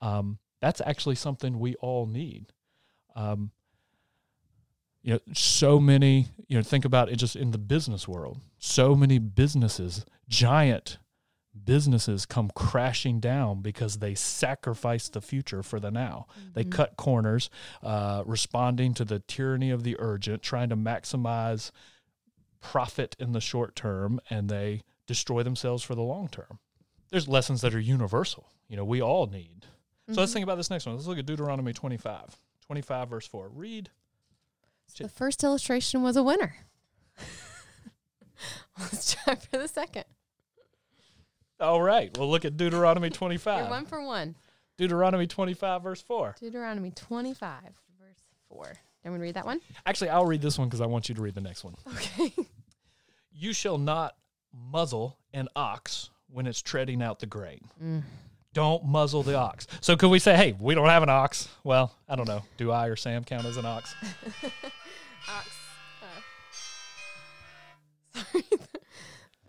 Um, 0.00 0.38
that's 0.60 0.80
actually 0.80 1.16
something 1.16 1.58
we 1.58 1.74
all 1.80 2.06
need. 2.06 2.52
Um, 3.16 3.50
you 5.02 5.14
know, 5.14 5.20
so 5.34 5.80
many, 5.80 6.28
you 6.46 6.56
know, 6.56 6.62
think 6.62 6.84
about 6.84 7.08
it 7.10 7.16
just 7.16 7.34
in 7.34 7.50
the 7.50 7.58
business 7.58 8.06
world. 8.06 8.38
So 8.58 8.94
many 8.94 9.18
businesses, 9.18 10.06
giant 10.28 10.98
businesses 11.64 12.24
come 12.24 12.48
crashing 12.54 13.18
down 13.18 13.60
because 13.60 13.98
they 13.98 14.14
sacrifice 14.14 15.08
the 15.08 15.20
future 15.20 15.64
for 15.64 15.80
the 15.80 15.90
now. 15.90 16.28
They 16.52 16.62
Mhm. 16.62 16.70
cut 16.70 16.96
corners, 16.96 17.50
uh, 17.82 18.22
responding 18.24 18.94
to 18.94 19.04
the 19.04 19.18
tyranny 19.18 19.70
of 19.70 19.82
the 19.82 19.96
urgent, 19.98 20.42
trying 20.42 20.68
to 20.68 20.76
maximize 20.76 21.72
profit 22.62 23.14
in 23.18 23.32
the 23.32 23.40
short 23.40 23.76
term, 23.76 24.20
and 24.30 24.48
they 24.48 24.82
destroy 25.06 25.42
themselves 25.42 25.82
for 25.82 25.94
the 25.94 26.00
long 26.02 26.28
term. 26.28 26.58
There's 27.10 27.28
lessons 27.28 27.60
that 27.60 27.74
are 27.74 27.80
universal. 27.80 28.48
You 28.68 28.76
know, 28.76 28.84
we 28.84 29.02
all 29.02 29.26
need. 29.26 29.66
So 30.08 30.20
let's 30.20 30.30
Mhm. 30.30 30.34
think 30.34 30.44
about 30.44 30.56
this 30.56 30.70
next 30.70 30.86
one. 30.86 30.94
Let's 30.94 31.06
look 31.06 31.18
at 31.18 31.26
Deuteronomy 31.26 31.72
25. 31.74 32.36
25 32.62 33.08
verse 33.10 33.26
4. 33.26 33.48
Read. 33.50 33.90
The 34.98 35.08
first 35.08 35.42
illustration 35.44 36.02
was 36.02 36.16
a 36.16 36.22
winner. 36.22 36.56
Let's 38.78 39.14
try 39.14 39.34
for 39.36 39.58
the 39.58 39.68
second. 39.68 40.04
All 41.60 41.80
right. 41.80 42.16
Well, 42.18 42.28
look 42.30 42.44
at 42.44 42.56
Deuteronomy 42.56 43.06
You're 43.08 43.12
25. 43.16 43.70
one 43.70 43.86
for 43.86 44.02
one. 44.04 44.34
Deuteronomy 44.78 45.26
25 45.26 45.82
verse 45.82 46.00
4. 46.02 46.36
Deuteronomy 46.40 46.90
25, 46.90 47.62
verse 48.00 48.22
4. 48.48 48.72
I'm 49.04 49.10
going 49.10 49.20
to 49.20 49.22
read 49.22 49.34
that 49.34 49.44
one. 49.46 49.60
Actually, 49.86 50.10
I'll 50.10 50.26
read 50.26 50.40
this 50.42 50.58
one 50.58 50.68
because 50.68 50.80
I 50.80 50.86
want 50.86 51.08
you 51.08 51.14
to 51.14 51.22
read 51.22 51.34
the 51.34 51.40
next 51.40 51.62
one. 51.64 51.74
Okay. 51.94 52.32
You 53.34 53.52
shall 53.52 53.78
not 53.78 54.14
muzzle 54.52 55.18
an 55.32 55.48
ox 55.56 56.10
when 56.28 56.46
it's 56.46 56.62
treading 56.62 57.02
out 57.02 57.18
the 57.18 57.26
grain. 57.26 57.68
Mm. 57.82 58.02
Don't 58.54 58.84
muzzle 58.84 59.22
the 59.22 59.34
ox. 59.34 59.66
So 59.80 59.96
could 59.96 60.10
we 60.10 60.18
say, 60.18 60.36
hey, 60.36 60.54
we 60.58 60.74
don't 60.74 60.88
have 60.88 61.02
an 61.02 61.08
ox? 61.08 61.48
Well, 61.64 61.94
I 62.08 62.16
don't 62.16 62.28
know. 62.28 62.42
Do 62.58 62.70
I 62.70 62.88
or 62.88 62.96
Sam 62.96 63.24
count 63.24 63.46
as 63.46 63.56
an 63.56 63.64
ox? 63.64 63.94
Ox. 65.28 65.48
Uh, 68.14 68.22
sorry. 68.32 68.44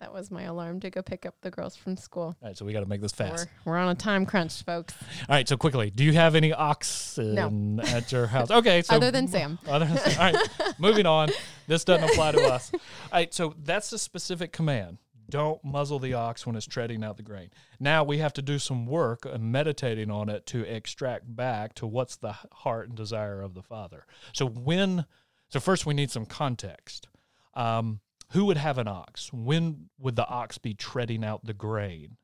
That 0.03 0.11
was 0.11 0.29
my 0.29 0.43
alarm 0.43 0.81
to 0.81 0.89
go 0.89 1.01
pick 1.01 1.25
up 1.25 1.33
the 1.39 1.49
girls 1.49 1.77
from 1.77 1.95
school. 1.95 2.35
All 2.41 2.47
right, 2.49 2.57
so 2.57 2.65
we 2.65 2.73
got 2.73 2.81
to 2.81 2.85
make 2.85 2.99
this 2.99 3.13
fast. 3.13 3.47
We're, 3.63 3.71
we're 3.71 3.77
on 3.77 3.87
a 3.87 3.95
time 3.95 4.25
crunch, 4.25 4.61
folks. 4.63 4.93
All 5.29 5.35
right, 5.35 5.47
so 5.47 5.55
quickly, 5.55 5.91
do 5.91 6.03
you 6.03 6.11
have 6.11 6.35
any 6.35 6.51
oxen 6.51 7.79
at 7.79 8.11
your 8.11 8.27
house? 8.27 8.51
Okay, 8.51 8.81
so 8.81 8.95
Other 8.95 9.11
than 9.11 9.29
Sam. 9.29 9.59
Other 9.67 9.85
than 9.85 9.97
Sam. 9.97 10.19
All 10.19 10.33
right, 10.33 10.49
moving 10.77 11.05
on. 11.05 11.29
This 11.67 11.85
doesn't 11.85 12.09
apply 12.09 12.33
to 12.33 12.41
us. 12.41 12.69
All 12.73 12.79
right, 13.13 13.33
so 13.33 13.55
that's 13.63 13.93
a 13.93 13.97
specific 13.97 14.51
command. 14.51 14.97
Don't 15.29 15.63
muzzle 15.63 15.99
the 15.99 16.15
ox 16.15 16.45
when 16.45 16.57
it's 16.57 16.65
treading 16.65 17.01
out 17.01 17.15
the 17.15 17.23
grain. 17.23 17.49
Now 17.79 18.03
we 18.03 18.17
have 18.17 18.33
to 18.33 18.41
do 18.41 18.59
some 18.59 18.85
work 18.85 19.25
and 19.25 19.53
meditating 19.53 20.11
on 20.11 20.27
it 20.27 20.45
to 20.47 20.63
extract 20.63 21.33
back 21.33 21.75
to 21.75 21.87
what's 21.87 22.17
the 22.17 22.33
heart 22.51 22.89
and 22.89 22.97
desire 22.97 23.41
of 23.41 23.53
the 23.53 23.63
Father. 23.63 24.05
So 24.33 24.45
when, 24.45 25.05
so 25.47 25.61
first 25.61 25.85
we 25.85 25.93
need 25.93 26.11
some 26.11 26.25
context. 26.25 27.07
Um, 27.53 28.01
who 28.33 28.45
would 28.45 28.57
have 28.57 28.77
an 28.77 28.87
ox? 28.87 29.31
When 29.33 29.89
would 29.99 30.15
the 30.15 30.27
ox 30.27 30.57
be 30.57 30.73
treading 30.73 31.23
out 31.23 31.45
the 31.45 31.53
grain? 31.53 32.17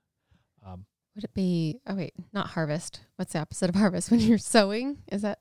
When 0.61 0.85
would 1.15 1.23
it 1.23 1.33
be? 1.33 1.79
Oh 1.87 1.95
wait, 1.95 2.13
not 2.33 2.47
harvest. 2.47 3.01
What's 3.15 3.33
the 3.33 3.39
opposite 3.39 3.69
of 3.69 3.75
harvest? 3.75 4.11
When 4.11 4.19
you're 4.19 4.37
sowing, 4.37 4.99
is 5.11 5.21
that 5.23 5.39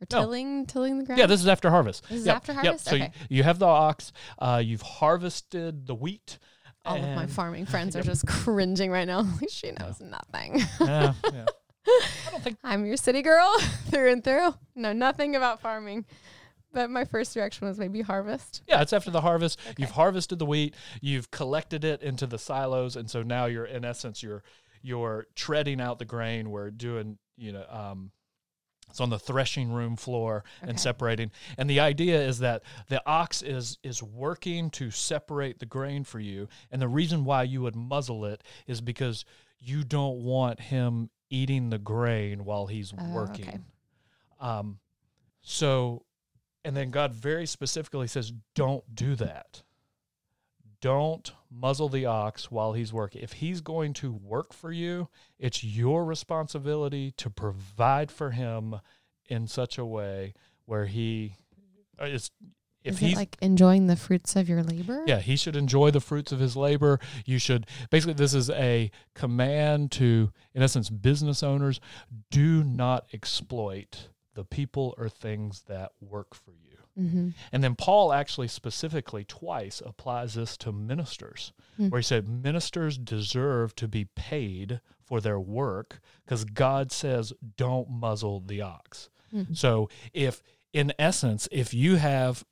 or 0.00 0.06
No. 0.10 0.20
tilling, 0.22 0.66
tilling 0.66 0.98
the 0.98 1.04
ground? 1.04 1.18
Yeah, 1.18 1.26
this 1.26 1.40
is 1.40 1.48
after 1.48 1.68
harvest. 1.70 2.04
This 2.08 2.20
is 2.20 2.26
Yep, 2.26 2.36
after 2.36 2.52
yep. 2.52 2.62
harvest? 2.64 2.84
So 2.86 2.94
you, 2.96 3.04
Okay. 3.04 3.12
you 3.28 3.42
have 3.42 3.58
the 3.58 3.66
ox. 3.66 4.12
Uh, 4.38 4.62
you've 4.64 4.82
harvested 4.82 5.86
the 5.86 5.94
wheat. 5.94 6.38
All 6.86 6.96
of 6.96 7.14
my 7.14 7.26
farming 7.26 7.66
friends 7.74 7.94
are 7.96 7.98
Yep. 7.98 8.06
just 8.06 8.26
cringing 8.26 8.90
right 8.90 9.06
now. 9.06 9.26
She 9.50 9.72
knows 9.72 10.00
nothing. 10.00 10.60
Yeah, 10.80 11.12
yeah. 11.32 11.46
I 11.86 12.30
don't 12.30 12.42
think. 12.42 12.58
I'm 12.64 12.86
your 12.86 12.96
city 12.96 13.20
girl 13.22 13.58
through 13.90 14.12
and 14.12 14.22
through. 14.24 14.54
Know 14.74 14.92
nothing 14.92 15.34
about 15.36 15.60
farming. 15.60 16.04
But 16.72 16.90
my 16.90 17.04
first 17.04 17.34
reaction 17.36 17.66
was 17.66 17.78
maybe 17.78 18.00
harvest. 18.02 18.62
Yeah, 18.68 18.80
it's 18.82 18.92
after 18.92 19.10
the 19.10 19.20
harvest. 19.20 19.58
Okay. 19.64 19.74
You've 19.78 19.90
harvested 19.90 20.38
the 20.38 20.46
wheat. 20.46 20.74
You've 21.00 21.30
collected 21.30 21.84
it 21.84 22.02
into 22.02 22.26
the 22.26 22.38
silos, 22.38 22.94
and 22.96 23.10
so 23.10 23.22
now 23.22 23.46
you're 23.46 23.64
in 23.66 23.84
essence 23.84 24.22
you're 24.22 24.42
you're 24.82 25.26
treading 25.34 25.80
out 25.80 25.98
the 25.98 26.04
grain. 26.04 26.50
We're 26.50 26.70
doing 26.70 27.18
you 27.36 27.52
know 27.52 27.64
um, 27.68 28.12
it's 28.88 29.00
on 29.00 29.10
the 29.10 29.18
threshing 29.18 29.72
room 29.72 29.96
floor 29.96 30.44
Okay. 30.62 30.70
and 30.70 30.80
separating. 30.80 31.30
And 31.58 31.68
the 31.68 31.80
idea 31.80 32.20
is 32.22 32.38
that 32.40 32.62
the 32.88 33.02
ox 33.06 33.42
is 33.42 33.78
is 33.82 34.02
working 34.02 34.70
to 34.70 34.90
separate 34.90 35.58
the 35.58 35.66
grain 35.66 36.04
for 36.04 36.20
you. 36.20 36.48
And 36.70 36.80
the 36.80 36.88
reason 36.88 37.24
why 37.24 37.42
you 37.44 37.62
would 37.62 37.76
muzzle 37.76 38.24
it 38.24 38.42
is 38.66 38.80
because 38.80 39.24
you 39.58 39.82
don't 39.84 40.22
want 40.22 40.58
him 40.60 41.10
eating 41.30 41.70
the 41.70 41.78
grain 41.78 42.44
while 42.44 42.66
he's 42.66 42.92
Oh, 42.98 43.10
working. 43.12 43.48
okay. 43.48 43.58
Um, 44.40 44.78
so, 45.42 46.04
and 46.64 46.76
then 46.76 46.90
God 46.90 47.12
very 47.12 47.46
specifically 47.46 48.06
says, 48.06 48.32
don't 48.54 48.94
do 48.94 49.14
that. 49.16 49.62
Don't 50.80 51.32
muzzle 51.50 51.88
the 51.88 52.06
ox 52.06 52.50
while 52.50 52.72
he's 52.72 52.92
working. 52.92 53.22
If 53.22 53.34
he's 53.34 53.60
going 53.60 53.92
to 53.94 54.12
work 54.12 54.52
for 54.52 54.72
you, 54.72 55.08
it's 55.38 55.62
your 55.62 56.04
responsibility 56.04 57.12
to 57.18 57.28
provide 57.28 58.10
for 58.10 58.30
him 58.30 58.76
in 59.26 59.46
such 59.46 59.76
a 59.78 59.84
way 59.84 60.34
where 60.64 60.86
he 60.86 61.36
uh, 62.00 62.06
is. 62.06 62.30
If 62.82 62.94
Is 62.94 62.98
he's 63.00 63.16
like 63.16 63.36
enjoying 63.42 63.88
the 63.88 63.96
fruits 63.96 64.36
of 64.36 64.48
your 64.48 64.62
labor? 64.62 65.04
yeah, 65.06 65.20
he 65.20 65.36
should 65.36 65.54
enjoy 65.54 65.90
the 65.90 66.00
fruits 66.00 66.32
of 66.32 66.38
his 66.38 66.56
labor. 66.56 66.98
You 67.26 67.38
should 67.38 67.66
basically 67.90 68.14
this 68.14 68.32
is 68.32 68.48
a 68.48 68.90
command 69.14 69.92
to 69.92 70.32
in 70.54 70.62
essence 70.62 70.88
business 70.88 71.42
owners 71.42 71.78
do 72.30 72.64
not 72.64 73.04
exploit 73.12 74.08
the 74.40 74.44
people 74.46 74.94
or 74.96 75.10
things 75.10 75.64
that 75.68 75.92
work 76.00 76.34
for 76.34 76.52
you. 76.52 76.78
Mm-hmm. 76.98 77.28
And 77.52 77.62
then 77.62 77.74
Paul 77.74 78.10
actually 78.10 78.48
specifically 78.48 79.22
twice 79.22 79.82
applies 79.84 80.32
this 80.32 80.56
to 80.58 80.72
ministers, 80.72 81.52
Hmm. 81.76 81.88
where 81.90 81.98
he 82.00 82.02
said 82.02 82.26
ministers 82.26 82.96
deserve 82.96 83.76
to 83.76 83.86
be 83.86 84.06
paid 84.06 84.80
for 85.04 85.20
their 85.20 85.38
work 85.38 86.00
because 86.24 86.44
God 86.46 86.90
says 86.90 87.34
don't 87.58 87.90
muzzle 87.90 88.40
the 88.40 88.62
ox. 88.62 89.10
Mhm. 89.30 89.54
So 89.54 89.90
if 90.14 90.42
in 90.72 90.94
essence, 90.98 91.46
if 91.52 91.74
you 91.74 91.96
have 91.96 92.44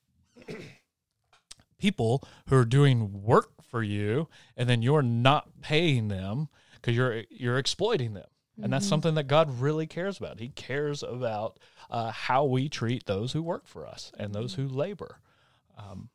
people 1.78 2.22
who 2.48 2.56
are 2.56 2.64
doing 2.66 3.22
work 3.22 3.50
for 3.62 3.82
you 3.82 4.28
and 4.58 4.68
then 4.68 4.82
you're 4.82 5.02
not 5.02 5.60
paying 5.62 6.08
them 6.08 6.48
because 6.74 6.94
you're 6.94 7.24
you're 7.30 7.58
exploiting 7.58 8.12
them 8.12 8.28
and 8.62 8.72
that's 8.72 8.86
Mhm. 8.86 8.88
something 8.88 9.14
that 9.14 9.24
god 9.28 9.60
really 9.60 9.86
cares 9.86 10.18
about 10.18 10.40
he 10.40 10.48
cares 10.48 11.02
about 11.02 11.58
uh, 11.90 12.10
how 12.10 12.44
we 12.44 12.68
treat 12.68 13.06
those 13.06 13.32
who 13.32 13.42
work 13.42 13.66
for 13.66 13.86
us 13.86 14.12
and 14.18 14.34
those 14.34 14.54
who 14.54 14.66
labor 14.68 15.20
um, 15.76 16.10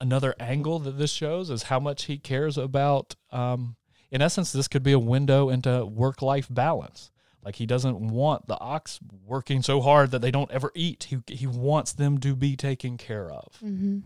another 0.00 0.34
angle 0.40 0.78
that 0.80 0.98
this 0.98 1.12
shows 1.12 1.50
is 1.50 1.64
how 1.64 1.78
much 1.78 2.04
he 2.04 2.18
cares 2.18 2.58
about 2.58 3.14
um, 3.30 3.76
in 4.10 4.20
essence 4.20 4.52
this 4.52 4.68
could 4.68 4.82
be 4.82 4.92
a 4.92 4.98
window 4.98 5.48
into 5.48 5.84
work-life 5.86 6.48
balance 6.50 7.10
like 7.44 7.56
he 7.56 7.66
doesn't 7.66 7.98
want 7.98 8.46
the 8.46 8.58
ox 8.58 8.98
working 9.24 9.62
so 9.62 9.80
hard 9.80 10.10
that 10.10 10.20
they 10.20 10.30
don't 10.30 10.50
ever 10.50 10.70
eat 10.74 11.04
he, 11.04 11.18
he 11.28 11.46
wants 11.46 11.92
them 11.92 12.18
to 12.18 12.34
be 12.34 12.56
taken 12.56 12.96
care 12.96 13.30
of 13.30 13.58
Mm-hmm. 13.62 13.98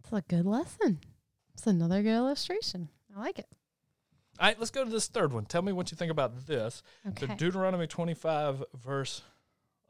It's 0.00 0.12
a 0.12 0.22
good 0.26 0.46
lesson. 0.46 1.00
It's 1.52 1.66
another 1.66 2.02
good 2.02 2.14
illustration. 2.14 2.88
I 3.14 3.20
like 3.20 3.38
it. 3.38 3.46
All 4.40 4.46
right, 4.46 4.58
let's 4.58 4.70
go 4.70 4.84
to 4.84 4.90
this 4.90 5.08
third 5.08 5.32
one. 5.32 5.46
Tell 5.46 5.62
me 5.62 5.72
what 5.72 5.90
you 5.90 5.96
think 5.96 6.12
about 6.12 6.46
this. 6.46 6.82
Okay. 7.08 7.26
So 7.26 7.34
Deuteronomy 7.34 7.86
25, 7.86 8.64
verse 8.74 9.22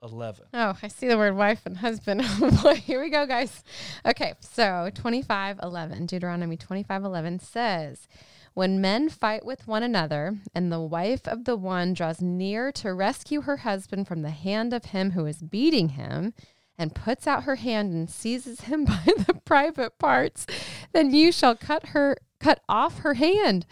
11. 0.03 0.47
Oh, 0.55 0.77
I 0.83 0.89
see 0.89 1.09
the 1.09 1.19
word 1.19 1.37
wife 1.37 1.63
and 1.67 1.79
husband. 1.79 2.23
Oh 2.41 2.51
boy, 2.63 2.75
here 2.77 3.01
we 3.01 3.11
go, 3.11 3.27
guys. 3.27 3.63
Okay, 4.07 4.35
so 4.41 4.91
25:11, 4.95 6.07
Deuteronomy 6.07 6.57
25:11 6.57 7.41
says, 7.41 8.07
"When 8.55 8.81
men 8.81 9.09
fight 9.09 9.45
with 9.45 9.67
one 9.67 9.83
another, 9.83 10.39
and 10.55 10.71
the 10.73 10.81
wife 10.81 11.27
of 11.27 11.45
the 11.45 11.57
one 11.57 11.95
draws 11.95 12.23
near 12.23 12.71
to 12.73 12.95
rescue 12.95 13.43
her 13.43 13.59
husband 13.59 14.07
from 14.07 14.23
the 14.23 14.31
hand 14.31 14.73
of 14.73 14.87
him 14.87 15.11
who 15.13 15.27
is 15.27 15.43
beating 15.43 15.91
him, 15.91 16.33
and 16.79 16.95
puts 16.95 17.27
out 17.27 17.43
her 17.43 17.57
hand 17.57 17.93
and 17.93 18.09
seizes 18.09 18.63
him 18.63 18.85
by 18.87 19.03
the 19.05 19.35
private 19.45 19.99
parts, 19.99 20.47
then 20.93 21.13
you 21.13 21.33
shall 21.33 21.57
cut 21.57 21.89
her 21.89 22.17
cut 22.39 22.61
off 22.69 23.01
her 23.01 23.15
hand, 23.15 23.67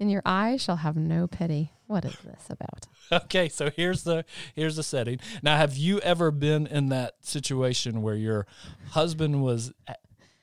and 0.00 0.10
your 0.10 0.22
eye 0.24 0.56
shall 0.56 0.76
have 0.76 0.96
no 0.96 1.26
pity." 1.26 1.72
What 1.86 2.04
is 2.04 2.16
this 2.24 2.48
about? 2.50 2.86
Okay, 3.10 3.48
so 3.48 3.70
here's 3.70 4.04
the 4.04 4.26
here's 4.54 4.76
the 4.76 4.82
setting. 4.82 5.18
Now, 5.42 5.56
have 5.56 5.78
you 5.78 5.98
ever 6.00 6.30
been 6.30 6.66
in 6.66 6.90
that 6.90 7.14
situation 7.22 8.02
where 8.02 8.14
your 8.14 8.46
husband 8.90 9.42
was 9.42 9.72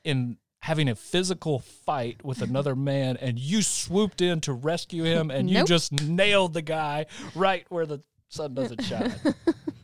in 0.04 0.38
having 0.62 0.90
a 0.90 0.96
physical 0.96 1.60
fight 1.60 2.26
with 2.26 2.42
another 2.42 2.76
man 2.92 3.18
and 3.18 3.38
you 3.38 3.62
swooped 3.62 4.20
in 4.20 4.42
to 4.42 4.52
rescue 4.54 5.04
him 5.04 5.30
and 5.30 5.48
you 5.48 5.64
just 5.64 5.92
nailed 6.02 6.54
the 6.54 6.64
guy 6.64 7.06
right 7.36 7.68
where 7.70 7.86
the 7.86 8.02
sun 8.30 8.56
doesn't 8.56 8.84
shine? 8.84 9.14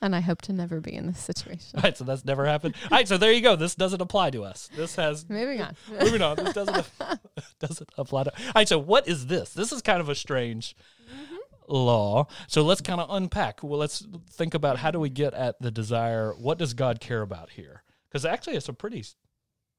And 0.00 0.14
I 0.14 0.20
hope 0.20 0.42
to 0.42 0.52
never 0.52 0.80
be 0.80 0.94
in 0.94 1.06
this 1.06 1.20
situation. 1.20 1.76
All 1.76 1.82
right, 1.82 1.96
so 1.96 2.04
that's 2.04 2.24
never 2.24 2.46
happened. 2.46 2.74
All 2.90 2.98
right, 2.98 3.08
so 3.08 3.16
there 3.16 3.32
you 3.32 3.40
go. 3.40 3.56
This 3.56 3.74
doesn't 3.74 4.00
apply 4.00 4.30
to 4.30 4.44
us. 4.44 4.68
This 4.76 4.96
has 4.96 5.28
Moving 5.28 5.62
on. 5.62 5.76
moving 6.00 6.22
on. 6.22 6.36
This 6.36 6.54
doesn't 6.54 6.90
doesn't 7.60 7.90
apply 7.96 8.24
to. 8.24 8.32
All 8.32 8.52
right. 8.54 8.68
So 8.68 8.78
what 8.78 9.08
is 9.08 9.26
this? 9.26 9.52
This 9.52 9.72
is 9.72 9.82
kind 9.82 10.00
of 10.00 10.08
a 10.08 10.14
strange 10.14 10.76
mm-hmm. 11.10 11.36
law. 11.68 12.26
So 12.46 12.62
let's 12.62 12.80
kind 12.80 13.00
of 13.00 13.08
unpack. 13.10 13.62
Well, 13.62 13.78
let's 13.78 14.06
think 14.30 14.54
about 14.54 14.78
how 14.78 14.90
do 14.90 15.00
we 15.00 15.10
get 15.10 15.34
at 15.34 15.60
the 15.60 15.70
desire. 15.70 16.32
What 16.32 16.58
does 16.58 16.74
God 16.74 17.00
care 17.00 17.22
about 17.22 17.50
here? 17.50 17.82
Because 18.08 18.24
actually, 18.24 18.56
it's 18.56 18.68
a 18.68 18.74
pretty 18.74 19.04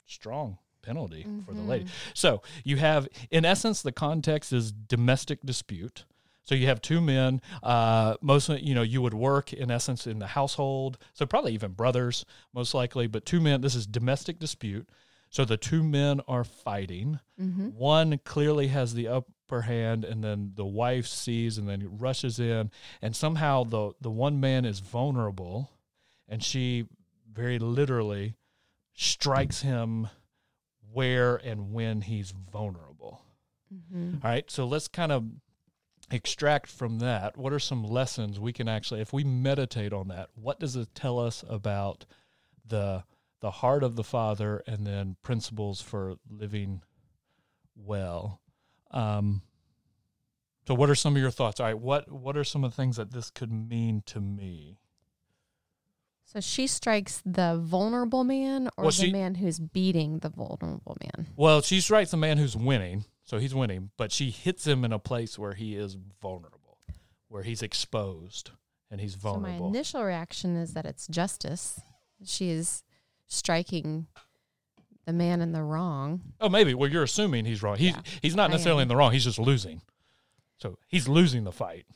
strong 0.05 0.57
penalty 0.81 1.25
for 1.45 1.53
the 1.53 1.61
lady. 1.61 1.85
Mm-hmm. 1.85 2.11
So 2.13 2.41
you 2.63 2.77
have, 2.77 3.07
in 3.31 3.45
essence, 3.45 3.81
the 3.81 3.91
context 3.91 4.51
is 4.51 4.71
domestic 4.71 5.39
dispute. 5.45 6.05
So 6.43 6.55
you 6.55 6.67
have 6.67 6.81
two 6.81 7.01
men. 7.01 7.41
Uh, 7.61 8.15
most, 8.21 8.49
you 8.49 8.75
know, 8.75 8.81
you 8.81 9.01
would 9.01 9.13
work 9.13 9.53
in 9.53 9.71
essence 9.71 10.05
in 10.05 10.19
the 10.19 10.27
household. 10.27 10.97
So 11.13 11.25
probably 11.25 11.53
even 11.53 11.71
brothers, 11.71 12.25
most 12.53 12.73
likely. 12.73 13.07
But 13.07 13.25
two 13.25 13.39
men. 13.39 13.61
This 13.61 13.75
is 13.75 13.87
domestic 13.87 14.39
dispute. 14.39 14.89
So 15.29 15.45
the 15.45 15.57
two 15.57 15.83
men 15.83 16.21
are 16.27 16.43
fighting. 16.43 17.19
Mm-hmm. 17.41 17.69
One 17.69 18.19
clearly 18.23 18.67
has 18.67 18.93
the 18.93 19.07
upper 19.07 19.61
hand, 19.61 20.05
and 20.05 20.23
then 20.23 20.51
the 20.53 20.65
wife 20.65 21.07
sees 21.07 21.57
and 21.57 21.67
then 21.67 21.97
rushes 21.97 22.39
in, 22.39 22.69
and 23.01 23.15
somehow 23.15 23.63
the 23.63 23.93
the 23.99 24.11
one 24.11 24.39
man 24.39 24.63
is 24.63 24.79
vulnerable, 24.79 25.71
and 26.29 26.43
she 26.43 26.85
very 27.31 27.57
literally 27.57 28.35
strikes 28.93 29.61
him 29.63 30.07
where 30.91 31.37
and 31.37 31.73
when 31.73 32.01
he's 32.01 32.31
vulnerable. 32.31 33.23
Mm-hmm. 33.73 34.17
All 34.23 34.29
right, 34.29 34.51
so 34.51 34.65
let's 34.65 34.87
kind 34.87 35.11
of 35.11 35.25
extract 36.13 36.67
from 36.69 36.99
that. 36.99 37.37
What 37.37 37.51
are 37.53 37.59
some 37.59 37.83
lessons 37.83 38.39
we 38.39 38.53
can 38.53 38.67
actually, 38.67 39.01
if 39.01 39.11
we 39.13 39.23
meditate 39.23 39.91
on 39.93 40.07
that, 40.09 40.29
what 40.35 40.59
does 40.59 40.75
it 40.75 40.93
tell 40.95 41.19
us 41.19 41.43
about 41.49 42.05
the 42.65 43.03
the 43.41 43.51
heart 43.51 43.83
of 43.83 43.97
the 43.97 44.03
Father, 44.05 44.63
and 44.65 44.87
then 44.87 45.17
principles 45.21 45.81
for 45.81 46.15
living 46.29 46.81
well? 47.75 48.39
Um, 48.91 49.41
so, 50.67 50.73
what 50.75 50.89
are 50.89 50.95
some 50.95 51.15
of 51.15 51.21
your 51.21 51.31
thoughts? 51.31 51.59
All 51.59 51.65
right, 51.65 51.77
what 51.77 52.09
what 52.11 52.37
are 52.37 52.43
some 52.45 52.63
of 52.63 52.71
the 52.71 52.75
things 52.77 52.95
that 52.97 53.11
this 53.11 53.29
could 53.29 53.51
mean 53.51 54.01
to 54.05 54.21
me? 54.21 54.77
So 56.25 56.39
she 56.39 56.65
strikes 56.67 57.21
the 57.25 57.59
vulnerable 57.61 58.23
man 58.23 58.67
or 58.77 58.83
Well, 58.85 58.91
the 58.91 58.91
she- 58.93 59.11
man 59.11 59.35
who's 59.35 59.59
beating 59.59 60.19
the 60.19 60.29
vulnerable 60.29 60.97
man? 61.01 61.27
Well, 61.35 61.61
she 61.61 61.79
strikes 61.81 62.11
the 62.11 62.17
man 62.17 62.37
who's 62.37 62.55
winning, 62.55 63.05
so 63.33 63.39
he's 63.39 63.55
winning, 63.55 63.89
but 63.97 64.11
she 64.11 64.29
hits 64.29 64.67
him 64.67 64.85
in 64.85 64.93
a 64.93 64.99
place 64.99 65.39
where 65.39 65.53
he 65.55 65.75
is 65.75 65.97
vulnerable, 66.21 66.77
where 67.29 67.41
he's 67.41 67.63
exposed 67.63 68.51
and 68.91 69.01
he's 69.01 69.17
So 69.19 69.37
my 69.39 69.53
initial 69.53 70.03
reaction 70.03 70.55
is 70.55 70.73
that 70.75 70.85
it's 70.85 71.07
justice. 71.07 71.81
She 72.23 72.51
is 72.51 72.83
striking 73.25 74.05
the 75.07 75.13
man 75.13 75.41
in 75.41 75.51
the 75.51 75.63
wrong. 75.63 76.21
Oh, 76.39 76.47
maybe. 76.47 76.75
Well, 76.75 76.91
you're 76.91 77.01
assuming 77.01 77.45
he's 77.45 77.63
wrong. 77.63 77.77
He's 77.77 77.93
Yeah, 77.93 78.01
he's 78.21 78.35
not 78.35 78.51
necessarily 78.51 78.83
in 78.83 78.87
the 78.87 78.95
wrong. 78.95 79.11
He's 79.11 79.23
just 79.23 79.39
losing. 79.39 79.81
So 80.59 80.77
he's 80.87 81.07
losing 81.07 81.43
the 81.43 81.51
fight. 81.51 81.87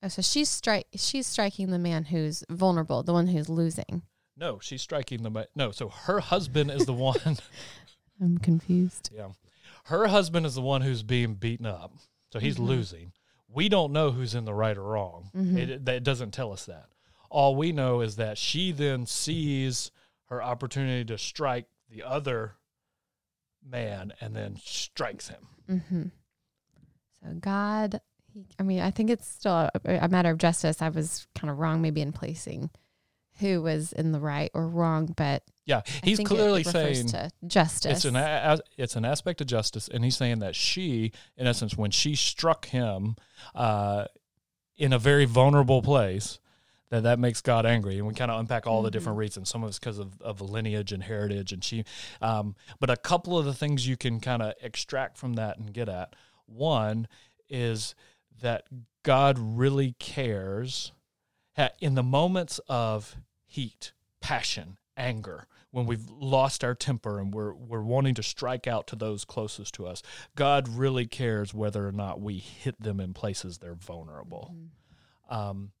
Oh, 0.00 0.06
so 0.06 0.22
she's 0.22 0.48
stri- 0.48 0.84
she's 0.94 1.26
striking 1.26 1.70
the 1.72 1.78
man 1.80 2.04
who's 2.04 2.44
vulnerable, 2.48 3.02
the 3.02 3.12
one 3.12 3.26
who's 3.26 3.48
losing. 3.48 4.02
No, 4.36 4.60
she's 4.60 4.80
striking 4.80 5.24
the 5.24 5.30
ma- 5.30 5.44
no. 5.56 5.72
So 5.72 5.88
her 5.88 6.20
husband 6.20 6.70
is 6.70 6.86
the 6.86 6.92
one. 6.92 7.38
I'm 8.20 8.38
confused. 8.38 9.10
yeah, 9.12 9.30
her 9.84 10.06
husband 10.06 10.46
is 10.46 10.54
the 10.54 10.62
one 10.62 10.82
who's 10.82 11.02
being 11.02 11.34
beaten 11.34 11.66
up. 11.66 11.92
So 12.32 12.38
he's 12.38 12.56
Mhm. 12.56 12.66
losing. 12.66 13.12
We 13.48 13.68
don't 13.68 13.92
know 13.92 14.10
who's 14.12 14.34
in 14.34 14.44
the 14.44 14.54
right 14.54 14.76
or 14.76 14.82
wrong. 14.82 15.30
Mhm. 15.34 15.56
It, 15.58 15.88
it 15.88 16.02
doesn't 16.04 16.30
tell 16.32 16.52
us 16.52 16.64
that. 16.66 16.86
All 17.28 17.54
we 17.56 17.72
know 17.72 18.00
is 18.00 18.16
that 18.16 18.38
she 18.38 18.72
then 18.72 19.06
sees 19.06 19.90
her 20.26 20.42
opportunity 20.42 21.04
to 21.06 21.18
strike 21.18 21.66
the 21.90 22.02
other 22.02 22.56
man 23.62 24.12
and 24.20 24.34
then 24.34 24.56
strikes 24.56 25.28
him. 25.28 25.48
Mm-hmm. 25.68 26.02
So 27.22 27.34
God, 27.38 28.00
he, 28.32 28.46
I 28.58 28.62
mean, 28.62 28.80
I 28.80 28.90
think 28.90 29.10
it's 29.10 29.26
still 29.28 29.52
a, 29.52 29.70
a 29.84 30.08
matter 30.08 30.30
of 30.30 30.38
justice. 30.38 30.80
I 30.82 30.88
was 30.88 31.26
kind 31.34 31.50
of 31.50 31.58
wrong, 31.58 31.80
maybe 31.82 32.00
in 32.00 32.12
placing 32.12 32.70
who 33.42 33.60
was 33.60 33.92
in 33.92 34.12
the 34.12 34.20
right 34.20 34.50
or 34.54 34.66
wrong, 34.66 35.12
but 35.14 35.42
Yeah, 35.66 35.82
he's 36.02 36.18
clearly 36.20 36.62
saying 36.64 37.08
to 37.08 37.30
justice. 37.46 37.92
it's 37.96 38.04
an 38.06 38.16
a- 38.16 38.58
it's 38.78 38.96
an 38.96 39.04
aspect 39.04 39.42
of 39.42 39.46
justice, 39.46 39.88
and 39.88 40.02
he's 40.02 40.16
saying 40.16 40.38
that 40.38 40.56
she, 40.56 41.12
in 41.36 41.46
essence, 41.46 41.76
when 41.76 41.90
she 41.90 42.14
struck 42.14 42.66
him 42.68 43.16
uh, 43.54 44.06
in 44.78 44.94
a 44.94 44.98
very 44.98 45.26
vulnerable 45.26 45.82
place, 45.82 46.38
that 46.88 47.02
that 47.02 47.18
makes 47.18 47.40
God 47.42 47.66
angry, 47.66 47.98
and 47.98 48.06
we 48.06 48.14
kind 48.14 48.30
of 48.30 48.40
unpack 48.40 48.66
all 48.66 48.82
the 48.82 48.90
different 48.90 49.18
reasons. 49.18 49.48
Some 49.50 49.62
of 49.62 49.68
it's 49.68 49.78
because 49.78 49.98
of 49.98 50.20
of 50.22 50.40
lineage 50.40 50.92
and 50.92 51.02
heritage, 51.02 51.52
and 51.52 51.62
she. 51.62 51.84
Um, 52.20 52.54
but 52.80 52.88
a 52.90 52.96
couple 52.96 53.38
of 53.38 53.44
the 53.44 53.54
things 53.54 53.86
you 53.86 53.96
can 53.96 54.20
kind 54.20 54.40
of 54.42 54.54
extract 54.62 55.18
from 55.18 55.34
that 55.34 55.58
and 55.58 55.72
get 55.72 55.88
at 55.88 56.14
one 56.46 57.06
is 57.48 57.94
that 58.40 58.64
God 59.02 59.38
really 59.38 59.94
cares 59.98 60.92
in 61.80 61.94
the 61.94 62.02
moments 62.02 62.60
of 62.68 63.16
heat, 63.52 63.92
passion, 64.20 64.78
anger, 64.96 65.46
when 65.70 65.86
we've 65.86 66.08
lost 66.10 66.62
our 66.64 66.74
temper 66.74 67.18
and 67.18 67.32
we're 67.34 67.54
we're 67.54 67.82
wanting 67.82 68.14
to 68.14 68.22
strike 68.22 68.66
out 68.66 68.86
to 68.88 68.96
those 68.96 69.24
closest 69.24 69.74
to 69.74 69.86
us. 69.86 70.02
God 70.36 70.68
really 70.68 71.06
cares 71.06 71.52
whether 71.54 71.86
or 71.86 71.92
not 71.92 72.20
we 72.20 72.38
hit 72.38 72.80
them 72.80 73.00
in 73.00 73.14
places 73.14 73.58
they're 73.58 73.74
vulnerable. 73.74 74.54
Um, 75.30 75.72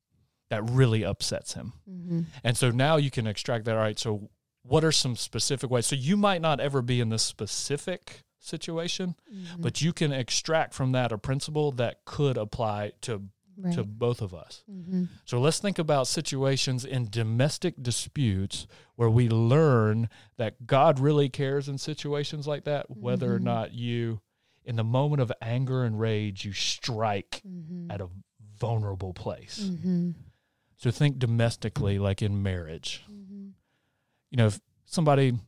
that 0.50 0.68
really 0.68 1.02
upsets 1.04 1.54
him. 1.54 1.72
Mm-hmm. 1.90 2.20
And 2.44 2.56
so 2.56 2.70
now 2.70 2.96
you 2.96 3.10
can 3.10 3.26
extract 3.26 3.64
that. 3.64 3.74
All 3.76 3.82
right. 3.82 3.98
So 3.98 4.28
what 4.62 4.84
are 4.84 4.92
some 4.92 5.16
specific 5.16 5.70
ways? 5.70 5.86
So 5.86 5.96
you 5.96 6.16
might 6.16 6.42
not 6.42 6.60
ever 6.60 6.82
be 6.82 7.00
in 7.00 7.08
this 7.08 7.22
specific 7.22 8.22
situation, 8.38 9.14
Mm-hmm. 9.32 9.62
but 9.62 9.80
you 9.80 9.92
can 9.94 10.12
extract 10.12 10.74
from 10.74 10.92
that 10.92 11.10
a 11.12 11.16
principle 11.18 11.72
that 11.72 12.04
could 12.04 12.36
apply 12.36 12.92
to 13.02 13.22
right. 13.62 13.74
to 13.74 13.84
both 13.84 14.20
of 14.22 14.34
us. 14.34 14.64
mm-hmm. 14.70 15.04
So 15.24 15.40
let's 15.40 15.58
think 15.58 15.78
about 15.78 16.06
situations 16.06 16.84
in 16.84 17.08
domestic 17.10 17.82
disputes 17.82 18.66
where 18.96 19.10
we 19.10 19.28
learn 19.28 20.08
that 20.36 20.66
God 20.66 20.98
really 21.00 21.28
cares 21.28 21.68
in 21.68 21.78
situations 21.78 22.46
like 22.46 22.64
that, 22.64 22.86
whether 22.90 23.34
or 23.34 23.38
Mhm. 23.38 23.44
not 23.44 23.72
you, 23.72 24.20
in 24.64 24.76
the 24.76 24.84
moment 24.84 25.20
of 25.22 25.32
anger 25.40 25.84
and 25.84 25.98
rage, 25.98 26.44
you 26.44 26.52
strike 26.52 27.42
Mm-hmm. 27.46 27.90
at 27.90 28.00
a 28.00 28.08
vulnerable 28.58 29.12
place. 29.12 29.60
Mm-hmm. 29.70 30.10
So 30.76 30.90
think 30.90 31.18
domestically, 31.18 31.98
like 31.98 32.22
in 32.22 32.42
marriage. 32.42 33.02
Mm-hmm. 33.10 33.48
You 34.30 34.36
know, 34.36 34.46
if 34.46 34.60
somebody, 34.84 35.38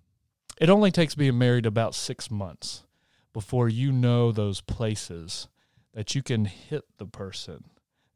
it 0.60 0.70
only 0.70 0.90
takes 0.90 1.14
being 1.14 1.38
married 1.38 1.66
about 1.66 1.94
six 1.94 2.30
months 2.30 2.84
before 3.32 3.68
you 3.68 3.90
know 3.92 4.30
those 4.32 4.60
places 4.60 5.48
that 5.92 6.14
you 6.14 6.22
can 6.22 6.44
hit 6.44 6.84
the 6.98 7.06
person 7.06 7.64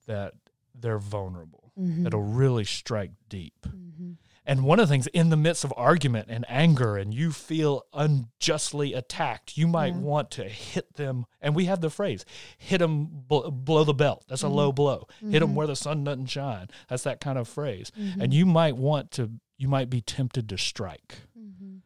that 0.08 0.34
they're 0.74 0.98
vulnerable. 0.98 1.72
Mm-hmm. 1.78 2.02
That'll 2.02 2.20
really 2.22 2.64
strike 2.64 3.12
deep. 3.28 3.54
Mm-hmm. 3.66 4.12
And 4.44 4.64
one 4.64 4.80
of 4.80 4.88
the 4.88 4.92
things 4.92 5.06
in 5.08 5.28
the 5.28 5.36
midst 5.36 5.62
of 5.62 5.72
argument 5.76 6.28
and 6.30 6.44
anger, 6.48 6.96
and 6.96 7.12
you 7.12 7.32
feel 7.32 7.84
unjustly 7.92 8.94
attacked, 8.94 9.56
you 9.58 9.66
might 9.68 9.92
Yeah. 9.92 9.98
want 10.00 10.30
to 10.32 10.44
hit 10.44 10.94
them. 10.94 11.26
And 11.40 11.54
we 11.54 11.66
have 11.66 11.80
the 11.82 11.90
phrase, 11.90 12.24
hit 12.56 12.78
them 12.78 13.06
bl- 13.28 13.50
below 13.50 13.84
the 13.84 13.92
belt. 13.94 14.24
That's 14.28 14.42
a 14.42 14.46
Mhm. 14.46 14.54
low 14.54 14.72
blow. 14.72 15.06
Hit 15.20 15.40
them 15.40 15.54
where 15.54 15.66
the 15.66 15.76
sun 15.76 16.02
doesn't 16.04 16.26
shine. 16.26 16.68
That's 16.88 17.02
that 17.04 17.20
kind 17.20 17.38
of 17.38 17.46
phrase. 17.46 17.92
Mm-hmm. 17.98 18.20
And 18.22 18.32
you 18.34 18.46
might 18.46 18.76
want 18.76 19.10
to, 19.12 19.32
you 19.58 19.68
might 19.68 19.90
be 19.90 20.00
tempted 20.00 20.48
to 20.48 20.58
strike. 20.58 21.22
mm-hmm. 21.38 21.76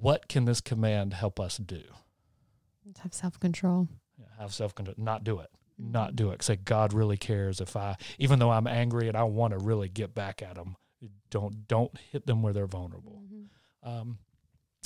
What 0.00 0.26
can 0.28 0.44
this 0.46 0.60
command 0.60 1.14
help 1.14 1.38
us 1.40 1.56
do? 1.58 1.82
have 2.98 3.14
self 3.14 3.38
control. 3.40 3.88
Have 4.38 4.52
self 4.52 4.74
control, 4.74 4.96
not 4.98 5.22
do 5.24 5.38
it. 5.38 5.48
Mm-hmm. 5.80 5.92
Not 5.92 6.16
do 6.16 6.30
it. 6.30 6.42
Say, 6.42 6.56
God 6.56 6.92
really 6.92 7.16
cares 7.16 7.60
if 7.60 7.76
I, 7.76 7.96
even 8.18 8.38
though 8.38 8.50
I'm 8.50 8.66
angry 8.66 9.08
and 9.08 9.16
I 9.16 9.24
want 9.24 9.52
to 9.52 9.58
really 9.58 9.88
get 9.88 10.14
back 10.14 10.42
at 10.42 10.54
them, 10.56 10.76
don't 11.30 11.66
don't 11.66 11.92
hit 12.10 12.26
them 12.26 12.42
where 12.42 12.52
they're 12.52 12.66
vulnerable. 12.66 13.22
Mm-hmm. 13.24 13.88
Um, 13.88 14.18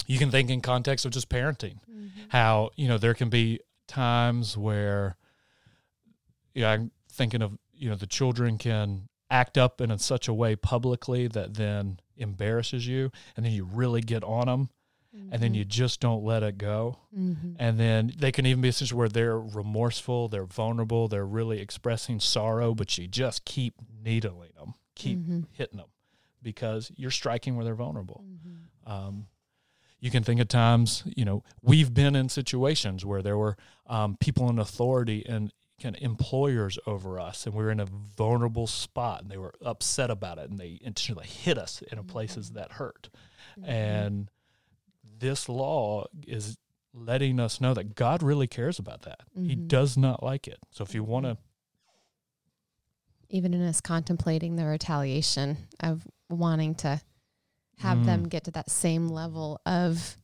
you 0.06 0.18
can 0.18 0.30
think 0.30 0.50
in 0.50 0.60
context 0.60 1.04
of 1.04 1.10
just 1.12 1.28
parenting, 1.28 1.78
Mm-hmm. 1.90 2.28
how 2.28 2.70
you 2.76 2.88
know 2.88 2.98
there 2.98 3.14
can 3.14 3.28
be 3.30 3.60
times 3.88 4.56
where, 4.56 5.16
yeah, 6.54 6.70
I'm 6.70 6.90
thinking 7.10 7.42
of 7.42 7.58
you 7.74 7.88
know 7.90 7.96
the 7.96 8.06
children 8.06 8.58
can 8.58 9.08
act 9.30 9.58
up 9.58 9.80
in 9.80 9.96
such 9.98 10.28
a 10.28 10.34
way 10.34 10.54
publicly 10.54 11.26
that 11.28 11.54
then 11.54 11.98
embarrasses 12.16 12.86
you, 12.86 13.10
and 13.36 13.44
then 13.44 13.52
you 13.52 13.64
really 13.64 14.00
get 14.00 14.22
on 14.22 14.46
them, 14.46 14.70
and 15.32 15.42
then 15.42 15.54
you 15.54 15.64
just 15.64 16.00
don't 16.00 16.24
let 16.24 16.42
it 16.42 16.58
go, 16.58 16.98
Mm-hmm. 17.16 17.52
and 17.58 17.78
then 17.80 18.12
they 18.18 18.30
can 18.32 18.46
even 18.46 18.60
be 18.60 18.68
a 18.68 18.72
situation 18.72 18.96
where 18.98 19.08
they're 19.08 19.40
remorseful, 19.40 20.28
they're 20.28 20.44
vulnerable, 20.44 21.08
they're 21.08 21.26
really 21.26 21.60
expressing 21.60 22.20
sorrow, 22.20 22.74
but 22.74 22.96
you 22.98 23.06
just 23.08 23.44
keep 23.44 23.74
needling 24.04 24.50
them, 24.58 24.74
keep 24.94 25.18
Mm-hmm. 25.18 25.40
hitting 25.52 25.78
them, 25.78 25.88
because 26.42 26.92
you're 26.96 27.10
striking 27.10 27.56
where 27.56 27.64
they're 27.64 27.74
vulnerable. 27.74 28.24
Mm-hmm. 28.26 28.92
Um, 28.92 29.26
you 29.98 30.10
can 30.10 30.22
think 30.22 30.40
of 30.40 30.48
times, 30.48 31.02
you 31.06 31.24
know, 31.24 31.42
we've 31.62 31.92
been 31.92 32.14
in 32.14 32.28
situations 32.28 33.04
where 33.04 33.22
there 33.22 33.38
were 33.38 33.56
um, 33.86 34.16
people 34.20 34.48
in 34.50 34.58
authority 34.58 35.24
and 35.26 35.52
kind 35.82 35.96
of 35.96 36.02
employers 36.02 36.78
over 36.86 37.18
us, 37.18 37.46
and 37.46 37.54
we 37.54 37.64
were 37.64 37.70
in 37.70 37.80
a 37.80 37.86
vulnerable 37.86 38.66
spot, 38.66 39.22
and 39.22 39.30
they 39.30 39.38
were 39.38 39.54
upset 39.64 40.10
about 40.10 40.38
it, 40.38 40.48
and 40.50 40.58
they 40.58 40.78
intentionally 40.82 41.26
hit 41.26 41.58
us 41.58 41.82
in 41.90 41.98
a 41.98 42.02
places 42.02 42.50
that 42.50 42.72
hurt. 42.72 43.08
Mm-hmm. 43.58 43.70
And 43.70 44.30
this 45.18 45.48
law 45.48 46.06
is 46.26 46.58
letting 46.92 47.38
us 47.40 47.60
know 47.60 47.74
that 47.74 47.94
God 47.94 48.22
really 48.22 48.46
cares 48.46 48.78
about 48.78 49.02
that. 49.02 49.20
He 49.34 49.54
Mhm. 49.56 49.68
does 49.68 49.96
not 49.96 50.22
like 50.22 50.46
it. 50.48 50.58
So 50.70 50.82
if 50.84 50.94
you 50.94 51.04
want 51.04 51.24
to, 51.26 51.36
even 53.28 53.52
in 53.54 53.62
us 53.62 53.80
contemplating 53.80 54.56
the 54.56 54.64
retaliation 54.66 55.68
of 55.80 56.06
wanting 56.28 56.74
to 56.76 57.00
have 57.78 58.06
them 58.06 58.26
Mm. 58.26 58.28
get 58.30 58.44
to 58.44 58.50
that 58.52 58.70
same 58.70 59.08
level 59.08 59.60
of 59.66 60.16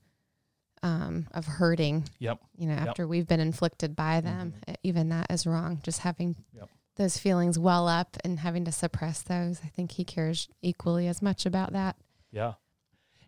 um, 0.84 1.28
of 1.30 1.46
hurting. 1.46 2.02
Yep. 2.18 2.40
You 2.56 2.66
know, 2.66 2.74
Yep. 2.74 2.88
after 2.88 3.06
we've 3.06 3.28
been 3.28 3.38
inflicted 3.38 3.94
by 3.94 4.20
them, 4.20 4.54
Mhm. 4.66 4.72
e- 4.72 4.76
even 4.82 5.10
that 5.10 5.30
is 5.30 5.46
wrong. 5.46 5.78
Just 5.84 6.00
having 6.00 6.34
Yep. 6.52 6.68
those 6.96 7.16
feelings 7.18 7.56
well 7.56 7.86
up 7.86 8.16
and 8.24 8.40
having 8.40 8.64
to 8.64 8.72
suppress 8.72 9.22
those. 9.22 9.60
I 9.62 9.68
think 9.68 9.92
he 9.92 10.04
cares 10.04 10.48
equally 10.60 11.06
as 11.06 11.22
much 11.22 11.46
about 11.46 11.72
that. 11.72 11.94
Yeah. 12.32 12.54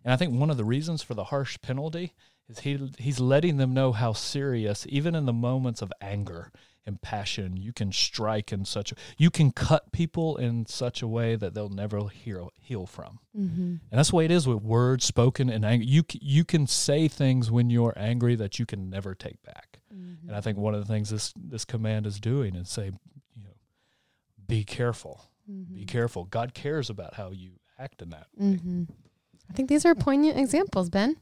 And 0.05 0.13
I 0.13 0.17
think 0.17 0.33
one 0.33 0.51
of 0.51 0.57
the 0.57 0.63
reasons 0.63 1.01
for 1.01 1.15
the 1.15 1.25
harsh 1.25 1.57
penalty 1.61 2.13
is 2.47 2.59
he 2.59 2.91
he's 2.99 3.19
letting 3.19 3.57
them 3.57 3.73
know 3.73 3.91
how 3.91 4.13
serious, 4.13 4.85
even 4.87 5.15
in 5.15 5.25
the 5.25 5.33
moments 5.33 5.81
of 5.81 5.91
anger 5.99 6.51
and 6.85 7.01
passion, 7.01 7.57
you 7.57 7.73
can 7.73 7.91
strike 7.91 8.53
in 8.53 8.63
such 8.65 8.91
a 8.91 8.95
you 9.17 9.31
can 9.31 9.51
cut 9.51 9.91
people 9.91 10.37
in 10.37 10.67
such 10.67 11.01
a 11.01 11.07
way 11.07 11.35
that 11.35 11.55
they'll 11.55 11.69
never 11.69 12.07
heal 12.07 12.51
heal 12.61 12.85
from. 12.85 13.19
Mm-hmm. 13.35 13.61
And 13.61 13.91
that's 13.91 14.11
the 14.11 14.15
way 14.15 14.25
it 14.25 14.31
is 14.31 14.47
with 14.47 14.61
words 14.61 15.03
spoken 15.05 15.49
and 15.49 15.65
anger. 15.65 15.83
You, 15.83 16.03
you 16.13 16.45
can 16.45 16.67
say 16.67 17.07
things 17.07 17.49
when 17.49 17.71
you're 17.71 17.93
angry 17.97 18.35
that 18.35 18.59
you 18.59 18.67
can 18.67 18.91
never 18.91 19.15
take 19.15 19.41
back. 19.41 19.79
Mm-hmm. 19.91 20.27
And 20.27 20.37
I 20.37 20.41
think 20.41 20.59
one 20.59 20.75
of 20.75 20.81
the 20.81 20.93
things 20.93 21.09
this 21.09 21.33
this 21.35 21.65
command 21.65 22.05
is 22.05 22.19
doing 22.19 22.55
is 22.55 22.69
say, 22.69 22.91
you 23.35 23.43
know, 23.43 23.55
be 24.47 24.63
careful. 24.63 25.25
Mm-hmm. 25.49 25.73
Be 25.73 25.85
careful. 25.85 26.25
God 26.25 26.53
cares 26.53 26.91
about 26.91 27.15
how 27.15 27.31
you 27.31 27.53
act 27.79 28.03
in 28.03 28.11
that. 28.11 28.27
I 29.49 29.53
think 29.53 29.69
these 29.69 29.85
are 29.85 29.95
poignant 29.95 30.37
examples, 30.37 30.89
Ben. 30.89 31.17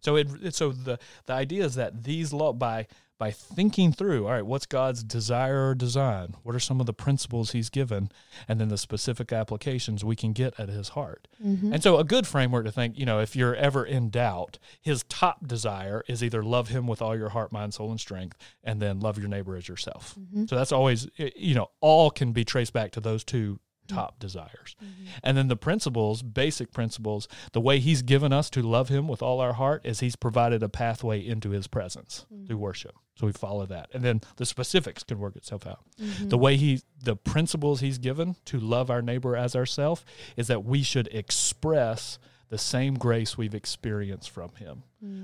So 0.00 0.16
it 0.16 0.28
it- 0.42 0.54
so 0.54 0.72
the 0.72 0.98
the 1.26 1.32
idea 1.32 1.64
is 1.64 1.74
that 1.74 2.04
these 2.04 2.32
law 2.32 2.52
by 2.52 2.86
by 3.18 3.30
thinking 3.30 3.92
through, 3.92 4.24
all 4.24 4.32
right, 4.32 4.46
what's 4.46 4.64
God's 4.64 5.04
desire 5.04 5.68
or 5.68 5.74
design? 5.74 6.36
What 6.42 6.54
are 6.54 6.58
some 6.58 6.80
of 6.80 6.86
the 6.86 6.94
principles 6.94 7.52
He's 7.52 7.68
given, 7.68 8.10
and 8.48 8.58
then 8.58 8.68
the 8.68 8.78
specific 8.78 9.30
applications 9.30 10.02
we 10.02 10.16
can 10.16 10.32
get 10.32 10.58
at 10.58 10.70
His 10.70 10.88
heart. 10.90 11.28
Mm-hmm. 11.44 11.74
And 11.74 11.82
so 11.82 11.98
a 11.98 12.04
good 12.04 12.26
framework 12.26 12.64
to 12.64 12.72
think, 12.72 12.98
you 12.98 13.04
know, 13.04 13.20
if 13.20 13.36
you're 13.36 13.54
ever 13.54 13.84
in 13.84 14.08
doubt, 14.08 14.58
His 14.80 15.04
top 15.10 15.46
desire 15.46 16.02
is 16.08 16.24
either 16.24 16.42
love 16.42 16.68
Him 16.68 16.86
with 16.86 17.02
all 17.02 17.14
your 17.14 17.28
heart, 17.28 17.52
mind, 17.52 17.74
soul, 17.74 17.90
and 17.90 18.00
strength, 18.00 18.38
and 18.64 18.80
then 18.80 19.00
love 19.00 19.18
your 19.18 19.28
neighbor 19.28 19.54
as 19.54 19.68
yourself. 19.68 20.14
mm-hmm. 20.18 20.46
So 20.46 20.56
that's 20.56 20.72
always, 20.72 21.06
you 21.36 21.54
know, 21.54 21.66
all 21.82 22.10
can 22.10 22.32
be 22.32 22.46
traced 22.46 22.72
back 22.72 22.90
to 22.92 23.00
those 23.00 23.22
two 23.22 23.60
top 23.90 24.18
desires. 24.18 24.76
And 25.22 25.36
then 25.36 25.48
the 25.48 25.56
principles, 25.56 26.22
basic 26.22 26.72
principles, 26.72 27.28
the 27.52 27.60
way 27.60 27.78
he's 27.78 28.02
given 28.02 28.32
us 28.32 28.50
to 28.50 28.62
love 28.62 28.88
him 28.88 29.08
with 29.08 29.22
all 29.22 29.40
our 29.40 29.54
heart 29.54 29.82
is 29.84 30.00
he's 30.00 30.16
provided 30.16 30.62
a 30.62 30.68
pathway 30.68 31.24
into 31.26 31.50
his 31.50 31.66
presence 31.66 32.26
through 32.46 32.58
worship. 32.58 32.94
So 33.16 33.26
we 33.26 33.32
follow 33.32 33.66
that. 33.66 33.90
And 33.92 34.02
then 34.02 34.22
the 34.36 34.46
specifics 34.46 35.02
can 35.02 35.18
work 35.18 35.36
itself 35.36 35.66
out. 35.66 35.80
Mm-hmm. 36.00 36.28
The 36.28 36.38
way 36.38 36.56
he 36.56 36.80
the 37.02 37.16
principles 37.16 37.80
he's 37.80 37.98
given 37.98 38.36
to 38.46 38.58
love 38.58 38.90
our 38.90 39.02
neighbor 39.02 39.36
as 39.36 39.54
ourself 39.54 40.04
is 40.36 40.46
that 40.46 40.64
we 40.64 40.82
should 40.82 41.08
express 41.08 42.18
the 42.50 42.58
same 42.58 42.98
grace 42.98 43.38
we've 43.38 43.54
experienced 43.54 44.28
from 44.28 44.50
him. 44.56 44.82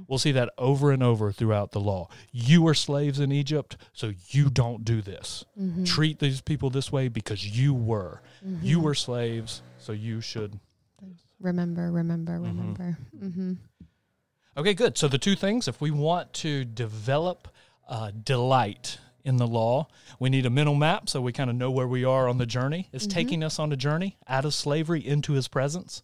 We'll 0.09 0.19
see 0.19 0.33
that 0.33 0.55
over 0.57 0.91
and 0.91 1.03
over 1.03 1.33
throughout 1.33 1.73
the 1.73 1.81
law. 1.81 2.09
You 2.33 2.63
were 2.63 2.73
slaves 2.73 3.21
in 3.21 3.31
Egypt, 3.31 3.77
so 3.93 4.13
you 4.29 4.49
don't 4.49 4.87
do 4.87 5.03
this. 5.03 5.45
Mm-hmm. 5.61 5.85
Treat 5.85 6.19
these 6.19 6.41
people 6.41 6.71
this 6.71 6.91
way 6.91 7.09
because 7.09 7.45
you 7.59 7.75
were. 7.75 8.23
You 8.63 8.81
were 8.81 8.95
slaves, 8.95 9.63
so 9.79 9.93
you 9.93 10.23
should. 10.23 10.59
Remember, 11.41 11.93
remember, 11.93 12.41
remember. 12.41 12.97
Mm-hmm. 13.15 13.55
Okay, 14.57 14.73
good. 14.73 14.97
So 14.97 15.09
the 15.09 15.19
two 15.19 15.35
things, 15.35 15.69
if 15.69 15.81
we 15.81 15.91
want 15.91 16.33
to 16.35 16.65
develop 16.65 17.49
uh, 17.89 18.13
delight 18.25 18.99
in 19.27 19.39
the 19.39 19.47
law, 19.47 19.89
we 20.21 20.31
need 20.31 20.47
a 20.47 20.51
mental 20.51 20.77
map 20.77 21.09
so 21.09 21.21
we 21.21 21.33
kind 21.33 21.51
of 21.51 21.57
know 21.57 21.71
where 21.71 21.89
we 21.89 22.05
are 22.05 22.29
on 22.29 22.39
the 22.39 22.47
journey. 22.47 22.89
It's 22.93 23.09
taking 23.09 23.43
us 23.43 23.59
on 23.59 23.73
a 23.73 23.77
journey 23.77 24.17
out 24.29 24.45
of 24.45 24.55
slavery 24.55 25.05
into 25.05 25.33
his 25.33 25.49
presence. 25.49 26.01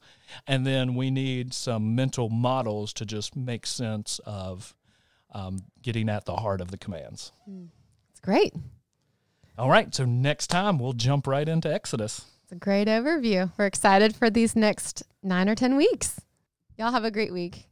And 0.47 0.67
then 0.67 0.97
we 0.97 1.11
need 1.11 1.55
some 1.55 1.95
mental 1.95 2.29
models 2.29 2.93
to 2.95 3.07
just 3.07 3.37
make 3.37 3.65
sense 3.65 4.21
of 4.27 4.75
um, 5.31 5.61
getting 5.81 6.09
at 6.09 6.25
the 6.25 6.35
heart 6.35 6.61
of 6.61 6.73
the 6.73 6.77
commands. 6.77 7.31
It's 8.11 8.21
great. 8.21 8.53
All 9.57 9.71
right, 9.71 9.95
so 9.95 10.05
next 10.05 10.49
time 10.49 10.79
we'll 10.81 10.93
jump 10.93 11.27
right 11.29 11.49
into 11.49 11.73
Exodus. 11.73 12.27
It's 12.43 12.53
a 12.53 12.57
great 12.57 12.89
overview. 12.89 13.53
We're 13.57 13.67
excited 13.67 14.17
for 14.17 14.31
these 14.31 14.57
next 14.57 15.05
nine 15.23 15.49
or 15.49 15.55
10 15.55 15.77
weeks. 15.77 16.21
Y'all 16.77 16.91
have 16.91 17.05
a 17.05 17.11
great 17.11 17.33
week. 17.33 17.69